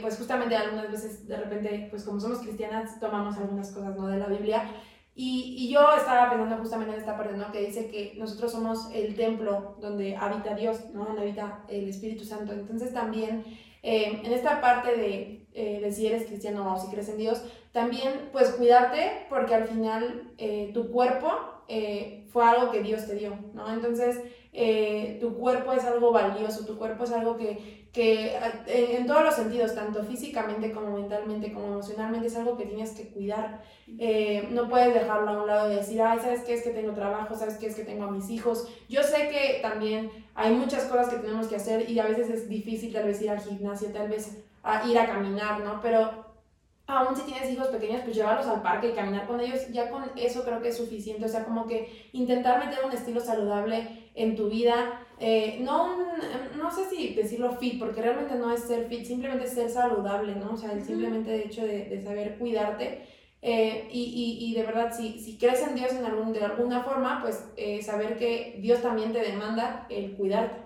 [0.00, 4.08] pues justamente algunas veces de repente, pues como somos cristianas, tomamos algunas cosas, ¿no?
[4.08, 4.70] De la Biblia
[5.14, 7.52] y, y, yo estaba pensando justamente en esta parte, ¿no?
[7.52, 11.04] Que dice que nosotros somos el templo donde habita Dios, ¿no?
[11.04, 12.52] Donde habita el Espíritu Santo.
[12.52, 13.44] Entonces también
[13.82, 17.44] eh, en esta parte de, eh, de, si eres cristiano o si crees en Dios,
[17.72, 21.30] también pues cuidarte porque al final eh, tu cuerpo
[22.32, 23.72] fue algo que Dios te dio, ¿no?
[23.72, 24.20] Entonces
[25.20, 28.36] tu cuerpo es algo valioso, tu cuerpo es algo que que
[28.66, 32.92] eh, en todos los sentidos, tanto físicamente como mentalmente, como emocionalmente, es algo que tienes
[32.92, 33.62] que cuidar.
[33.98, 36.92] Eh, no puedes dejarlo a un lado y decir, ay, ¿sabes qué es que tengo
[36.92, 37.34] trabajo?
[37.34, 38.66] ¿Sabes qué es que tengo a mis hijos?
[38.88, 42.48] Yo sé que también hay muchas cosas que tenemos que hacer y a veces es
[42.48, 45.80] difícil tal vez ir al gimnasio, tal vez a ir a caminar, ¿no?
[45.82, 46.32] Pero
[46.86, 50.04] aún si tienes hijos pequeños, pues llevarlos al parque y caminar con ellos, ya con
[50.16, 51.26] eso creo que es suficiente.
[51.26, 55.96] O sea, como que intentar meter un estilo saludable en tu vida, eh, no,
[56.56, 60.52] no sé si decirlo fit, porque realmente no es ser fit, simplemente ser saludable, ¿no?
[60.52, 63.02] O sea, el simplemente hecho de, de saber cuidarte
[63.44, 66.84] Eh, y, y, y, de verdad, si, si crees en Dios en algún, de alguna
[66.84, 70.62] forma, pues eh, saber que Dios también te demanda el cuidarte.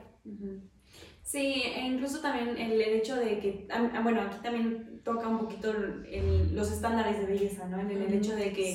[1.22, 3.66] Sí, e incluso también el, hecho de que,
[4.02, 7.80] bueno, aquí también toca un poquito el, los estándares de belleza, ¿no?
[7.80, 8.68] En el, hecho de que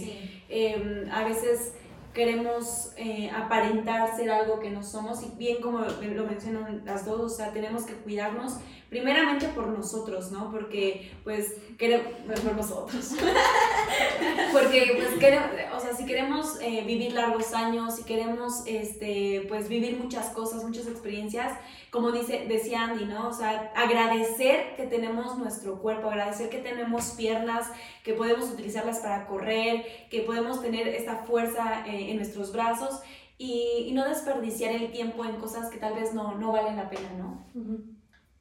[0.50, 1.76] em, a veces
[2.14, 7.22] queremos eh, aparentar ser algo que no somos y bien como lo mencionan las dos,
[7.22, 8.57] o sea, tenemos que cuidarnos
[8.92, 10.52] primeramente por nosotros, ¿no?
[10.52, 12.08] Porque pues queremos,
[12.44, 13.14] por nosotros,
[14.52, 19.70] porque pues queremos, o sea, si queremos eh, vivir largos años, si queremos este, pues
[19.70, 21.58] vivir muchas cosas, muchas experiencias,
[21.89, 23.30] como dice, decía Andy, ¿no?
[23.30, 27.72] O sea, agradecer que tenemos nuestro cuerpo, agradecer que tenemos piernas,
[28.04, 33.00] que podemos utilizarlas para correr, que podemos tener esta fuerza eh, en nuestros brazos
[33.38, 37.10] y, no desperdiciar el tiempo en cosas que tal vez no, no valen la pena,
[37.18, 37.46] ¿no?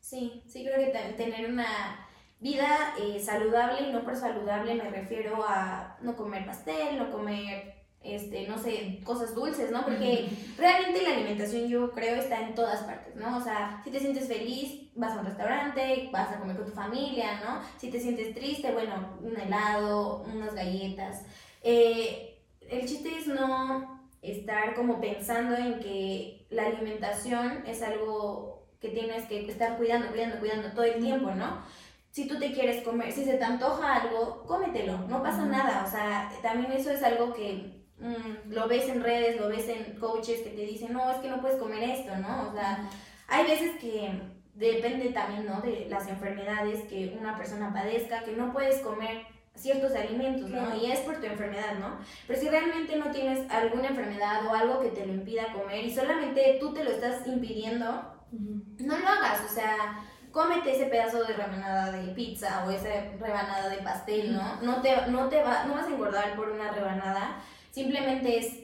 [0.00, 2.06] Sí, sí creo que tener una
[2.40, 7.80] vida eh, saludable y no por saludable me refiero a no comer pastel, no comer
[8.02, 9.84] este, no sé, cosas dulces, ¿no?
[9.84, 13.36] Porque realmente la alimentación yo creo está en todas partes, ¿no?
[13.36, 16.72] O sea, si te sientes feliz, vas a un restaurante, vas a comer con tu
[16.72, 17.60] familia, ¿no?
[17.76, 21.24] Si te sientes triste, bueno, un helado, unas galletas.
[21.62, 22.38] Eh,
[22.70, 28.49] el chiste es no estar como pensando en que la alimentación es algo
[28.80, 31.62] que tienes que estar cuidando, cuidando, cuidando todo el tiempo, ¿no?
[32.10, 35.84] si tú te quieres comer, si se te antoja algo, cómetelo, no pasa nada.
[35.86, 39.94] O sea, también eso es algo que Mm, lo ves en redes, lo ves en
[39.98, 42.48] coaches que te dicen, no, es que no puedes comer esto, ¿no?
[42.48, 42.88] O sea,
[43.28, 44.10] hay veces que
[44.54, 45.60] depende también, ¿no?
[45.60, 50.74] De las enfermedades que una persona padezca, que no puedes comer ciertos alimentos, ¿no?
[50.76, 51.98] Y es por tu enfermedad, ¿no?
[52.26, 55.94] Pero si realmente no tienes alguna enfermedad o algo que te lo impida comer y
[55.94, 61.34] solamente tú te lo estás impidiendo, no lo hagas, o sea, cómete ese pedazo de
[61.34, 64.62] rebanada de pizza o esa rebanada de pastel, ¿no?
[64.62, 68.58] No te, no te va, no vas a engordar por una rebanada, Simplemente es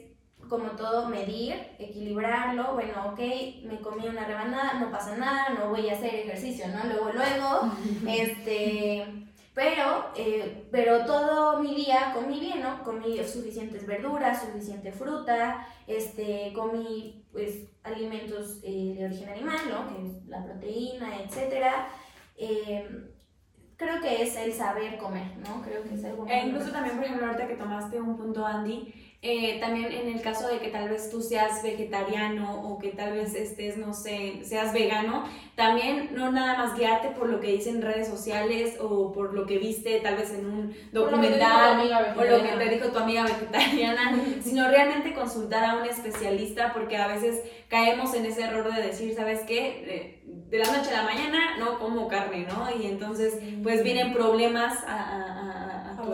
[0.49, 3.19] como todo medir, equilibrarlo, bueno, ok,
[3.63, 6.85] me comí una rebanada, no pasa nada, no voy a hacer ejercicio, ¿no?
[6.85, 7.71] Luego, luego,
[8.07, 9.05] este,
[9.53, 12.83] pero, eh, pero todo mi día comí bien, ¿no?
[12.83, 19.87] Comí suficientes verduras, suficiente fruta, este, comí, pues, alimentos eh, de origen animal, ¿no?
[19.87, 21.87] Que es la proteína, etcétera.
[22.35, 23.13] Eh,
[23.75, 25.61] creo que es el saber comer, ¿no?
[25.61, 28.91] Creo que es algo E incluso también, por ejemplo, ahorita que tomaste un punto, Andy,
[29.23, 33.13] eh, también en el caso de que tal vez tú seas vegetariano o que tal
[33.13, 35.23] vez estés, no sé, seas vegano,
[35.55, 39.57] también no nada más guiarte por lo que dicen redes sociales o por lo que
[39.57, 41.79] viste tal vez en un documental
[42.15, 46.97] o lo que te dijo tu amiga vegetariana, sino realmente consultar a un especialista porque
[46.97, 50.21] a veces caemos en ese error de decir, ¿sabes qué?
[50.51, 52.69] De, la noche a la mañana no como carne, ¿no?
[52.79, 55.46] Y entonces pues vienen problemas a, a,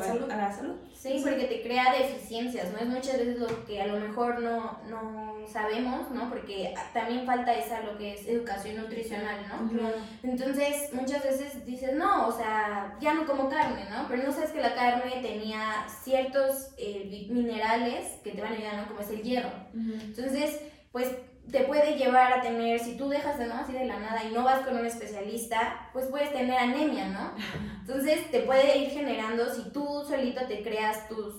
[0.01, 0.75] a la salud.
[0.93, 2.77] Sí, porque te crea deficiencias, ¿no?
[2.79, 6.29] Es muchas veces lo que a lo mejor no, no sabemos, ¿no?
[6.29, 9.91] Porque también falta esa, lo que es educación nutricional, ¿no?
[10.23, 14.07] Entonces, muchas veces dices, no, o sea, ya no como carne, ¿no?
[14.07, 18.77] Pero no sabes que la carne tenía ciertos eh, minerales que te van a ayudar,
[18.77, 18.87] ¿no?
[18.87, 19.51] Como es el hierro.
[19.73, 21.09] Entonces, pues
[21.51, 24.31] te puede llevar a tener, si tú dejas de no así de la nada y
[24.31, 27.33] no vas con un especialista, pues puedes tener anemia, ¿no?
[27.81, 31.35] Entonces te puede ir generando, si tú solito te creas tus,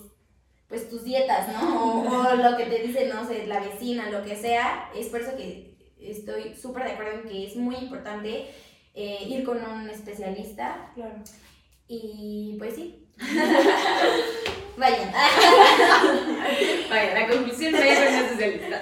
[0.67, 2.03] pues tus dietas, ¿no?
[2.03, 5.35] O, lo que te dice, no sé, la vecina, lo que sea, es por eso
[5.35, 8.47] que estoy súper de acuerdo en que es muy importante
[8.93, 10.91] eh, ir con un especialista.
[10.93, 11.15] Claro.
[11.87, 13.09] Y pues sí.
[14.77, 15.11] Vayan.
[16.89, 18.81] Vaya, la conclusión es especialista.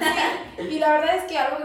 [0.69, 1.57] Y la verdad es que algo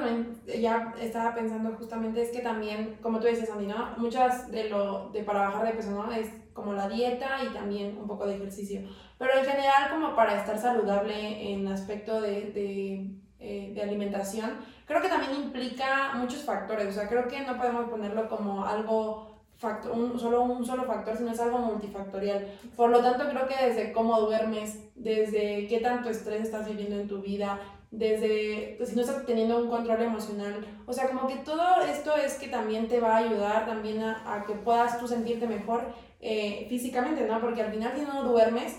[0.46, 3.94] que ya estaba pensando justamente es que también, como tú dices, Andy, ¿no?
[3.96, 6.12] Muchas de lo de para bajar de peso, ¿no?
[6.12, 8.82] Es como la dieta y también un poco de ejercicio.
[9.18, 15.00] Pero en general, como para estar saludable en aspecto de, de, eh, de alimentación, creo
[15.00, 16.88] que también implica muchos factores.
[16.88, 21.16] O sea, creo que no podemos ponerlo como algo factor, un, solo un solo factor,
[21.16, 22.46] sino es algo multifactorial.
[22.76, 27.08] Por lo tanto, creo que desde cómo duermes, desde qué tanto estrés estás viviendo en
[27.08, 31.36] tu vida, desde pues, si no estás teniendo un control emocional, o sea, como que
[31.36, 35.08] todo esto es que también te va a ayudar también a, a que puedas tú
[35.08, 35.82] sentirte mejor
[36.20, 37.40] eh, físicamente, ¿no?
[37.40, 38.76] Porque al final si no duermes,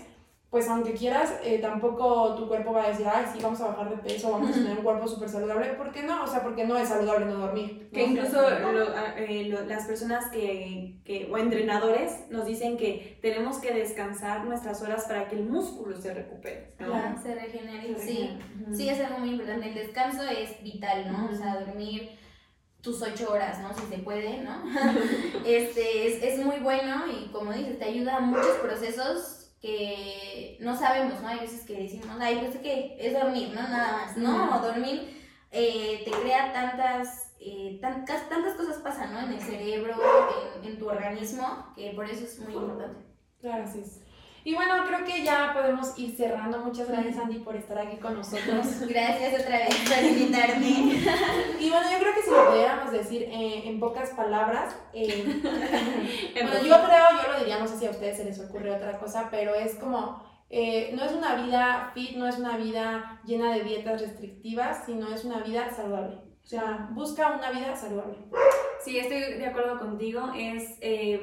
[0.50, 3.88] pues aunque quieras, eh, tampoco tu cuerpo va a decir, ay, sí, vamos a bajar
[3.88, 5.74] de peso, vamos a tener un cuerpo súper saludable.
[5.74, 6.24] ¿Por qué no?
[6.24, 7.88] O sea, porque no es saludable no dormir.
[7.92, 14.44] Que incluso eh, las personas que, que, o entrenadores nos dicen que tenemos que descansar
[14.44, 16.74] nuestras horas para que el músculo se recupere.
[16.78, 17.94] Claro, se regenere.
[17.96, 18.36] sí,
[18.74, 19.68] sí, es algo muy importante.
[19.68, 21.28] El descanso es vital, ¿no?
[21.32, 22.18] O sea, dormir
[22.80, 23.72] tus ocho horas, ¿no?
[23.72, 24.64] Si se puede, ¿no?
[25.46, 30.76] este, es, es muy bueno y como dices, te ayuda a muchos procesos que no
[30.76, 31.28] sabemos, ¿no?
[31.28, 33.62] Hay veces que decimos, ay, pues que es dormir, ¿no?
[33.62, 34.56] Nada más, ¿no?
[34.56, 39.20] O dormir eh, te crea tantas, eh, tantas, tantas cosas pasan, ¿no?
[39.20, 39.94] En el cerebro,
[40.56, 43.00] en, en, tu organismo, que por eso es muy importante.
[43.40, 43.82] Claro, sí.
[44.42, 46.58] Y bueno, creo que ya podemos ir cerrando.
[46.58, 48.80] Muchas gracias, Andy, por estar aquí con nosotros.
[48.88, 50.68] gracias otra vez por invitarme.
[51.60, 55.24] y bueno, yo creo que si lo pudiéramos decir eh, en pocas palabras, eh,
[56.34, 58.98] bueno, yo creo, yo lo diría, no sé si a ustedes se les ocurre otra
[58.98, 63.52] cosa, pero es como, eh, no es una vida fit, no es una vida llena
[63.52, 66.16] de dietas restrictivas, sino es una vida saludable.
[66.42, 68.16] O sea, busca una vida saludable.
[68.82, 70.32] Sí, estoy de acuerdo contigo.
[70.34, 70.64] Es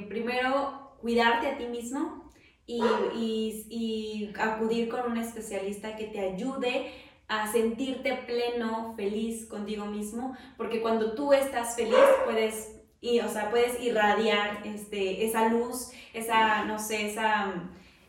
[0.08, 2.27] primero cuidarte a ti mismo,
[2.68, 2.84] y,
[3.16, 6.92] y, y acudir con un especialista que te ayude
[7.30, 11.96] a sentirte pleno, feliz contigo mismo, porque cuando tú estás feliz
[12.26, 17.54] puedes, y, o sea, puedes irradiar este, esa luz, esa, no sé, esa,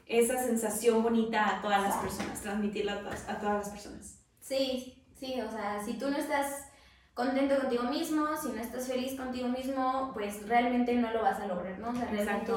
[0.07, 4.21] esa sensación bonita a todas las personas, transmitirla a todas, a todas las personas.
[4.41, 6.69] Sí, sí, o sea, si tú no estás
[7.15, 11.47] contento contigo mismo, si no estás feliz contigo mismo, pues realmente no lo vas a
[11.47, 11.91] lograr, ¿no?
[11.91, 12.53] O sea, realmente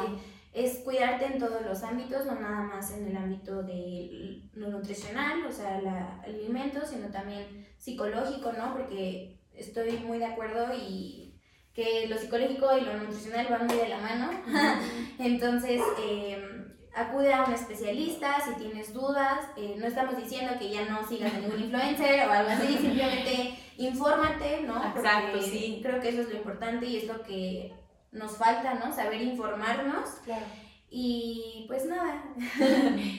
[0.53, 5.45] es cuidarte en todos los ámbitos, no nada más en el ámbito de lo nutricional,
[5.45, 8.73] o sea, el alimento, sino también psicológico, ¿no?
[8.73, 11.39] Porque estoy muy de acuerdo y
[11.73, 14.29] que lo psicológico y lo nutricional van muy de la mano.
[15.19, 19.47] Entonces, em, acude a un especialista si tienes dudas.
[19.55, 23.55] Eh, no estamos diciendo que ya no sigas a ningún influencer o algo así, simplemente
[23.77, 24.83] infórmate, ¿no?
[24.93, 25.79] Exacto, sí.
[25.81, 27.73] Creo que eso es lo importante y es lo que
[28.11, 28.93] nos falta, ¿no?
[28.93, 30.09] Saber informarnos.
[30.25, 30.45] Claro.
[30.89, 32.23] Y pues nada.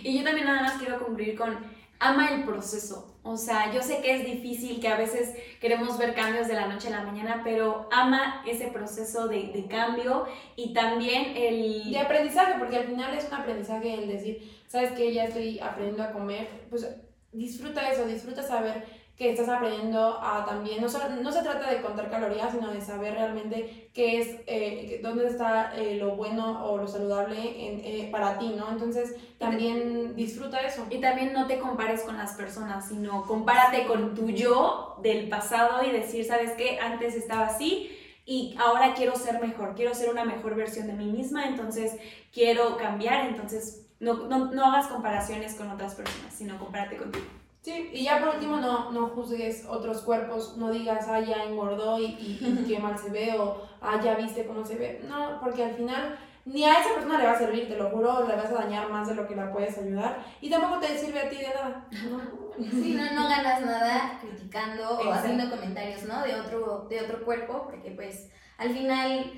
[0.03, 1.59] y yo también nada más quiero concluir con
[2.03, 3.17] ama el proceso.
[3.23, 6.67] O sea, yo sé que es difícil, que a veces queremos ver cambios de la
[6.67, 10.27] noche a la mañana, pero ama ese proceso de, de cambio
[10.57, 11.93] y también el...
[11.93, 16.03] De aprendizaje, porque al final es un aprendizaje el decir, sabes que ya estoy aprendiendo
[16.03, 16.89] a comer, pues
[17.31, 18.85] disfruta eso, disfruta saber
[19.17, 22.81] que estás aprendiendo a también, no, solo, no se trata de contar calorías, sino de
[22.81, 28.39] saber realmente qué es, eh, dónde está eh, lo bueno o lo saludable eh, para
[28.39, 28.71] ti, ¿no?
[28.71, 30.87] Entonces también disfruta eso.
[30.91, 35.85] Y también no te compares con las personas, sino compárate con tu yo del pasado
[35.85, 36.79] y decir, ¿sabes qué?
[36.81, 37.91] Antes estaba así
[38.25, 41.97] y ahora quiero ser mejor, quiero ser una mejor versión de mí misma, entonces
[42.33, 47.42] quiero cambiar, entonces no, no, no hagas comparaciones con otras personas, sino compárate contigo.
[47.63, 51.97] Sí, y ya por último no, no juzgues otros cuerpos, no digas, ah, ya engordó
[52.01, 55.01] y, y, qué mal se ve, o ah, ya viste cómo se ve.
[55.09, 58.27] No, porque al final ni a esa persona le va a servir, te lo juro,
[58.27, 61.21] le vas a dañar más de lo que la puedes ayudar y tampoco te sirve
[61.21, 61.89] a ti de nada.
[62.71, 66.23] Sí, no, no ganas nada criticando o haciendo comentarios, ¿no?
[66.23, 69.33] De otro, de otro cuerpo, porque pues al final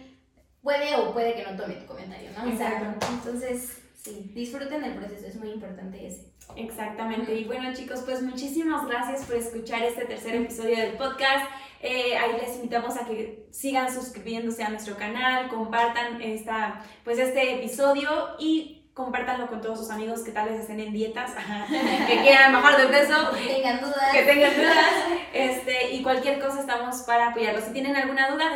[0.61, 2.51] puede o puede que no tome tu comentario, ¿no?
[2.51, 3.07] Exacto.
[3.09, 6.33] entonces, sí, disfruten el proceso, es muy importante ese.
[6.57, 7.35] Exactamente.
[7.35, 11.47] Y bueno, chicos, pues muchísimas gracias por escuchar este tercer episodio del podcast.
[11.81, 17.57] Eh, ahí les invitamos a que sigan suscribiéndose a nuestro canal, compartan esta, pues este
[17.57, 21.33] episodio y compártanlo con todos sus amigos que tal vez estén en dietas,
[22.07, 24.95] que quieran bajar de peso, que tengan dudas, que tengan dudas,
[25.33, 27.65] este, y cualquier cosa estamos para apoyarlos.
[27.65, 28.53] Si tienen alguna duda,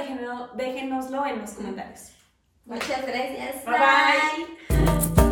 [0.54, 2.12] déjenoslo en los comentarios.
[2.64, 3.64] Muchas gracias.
[3.64, 5.27] bye.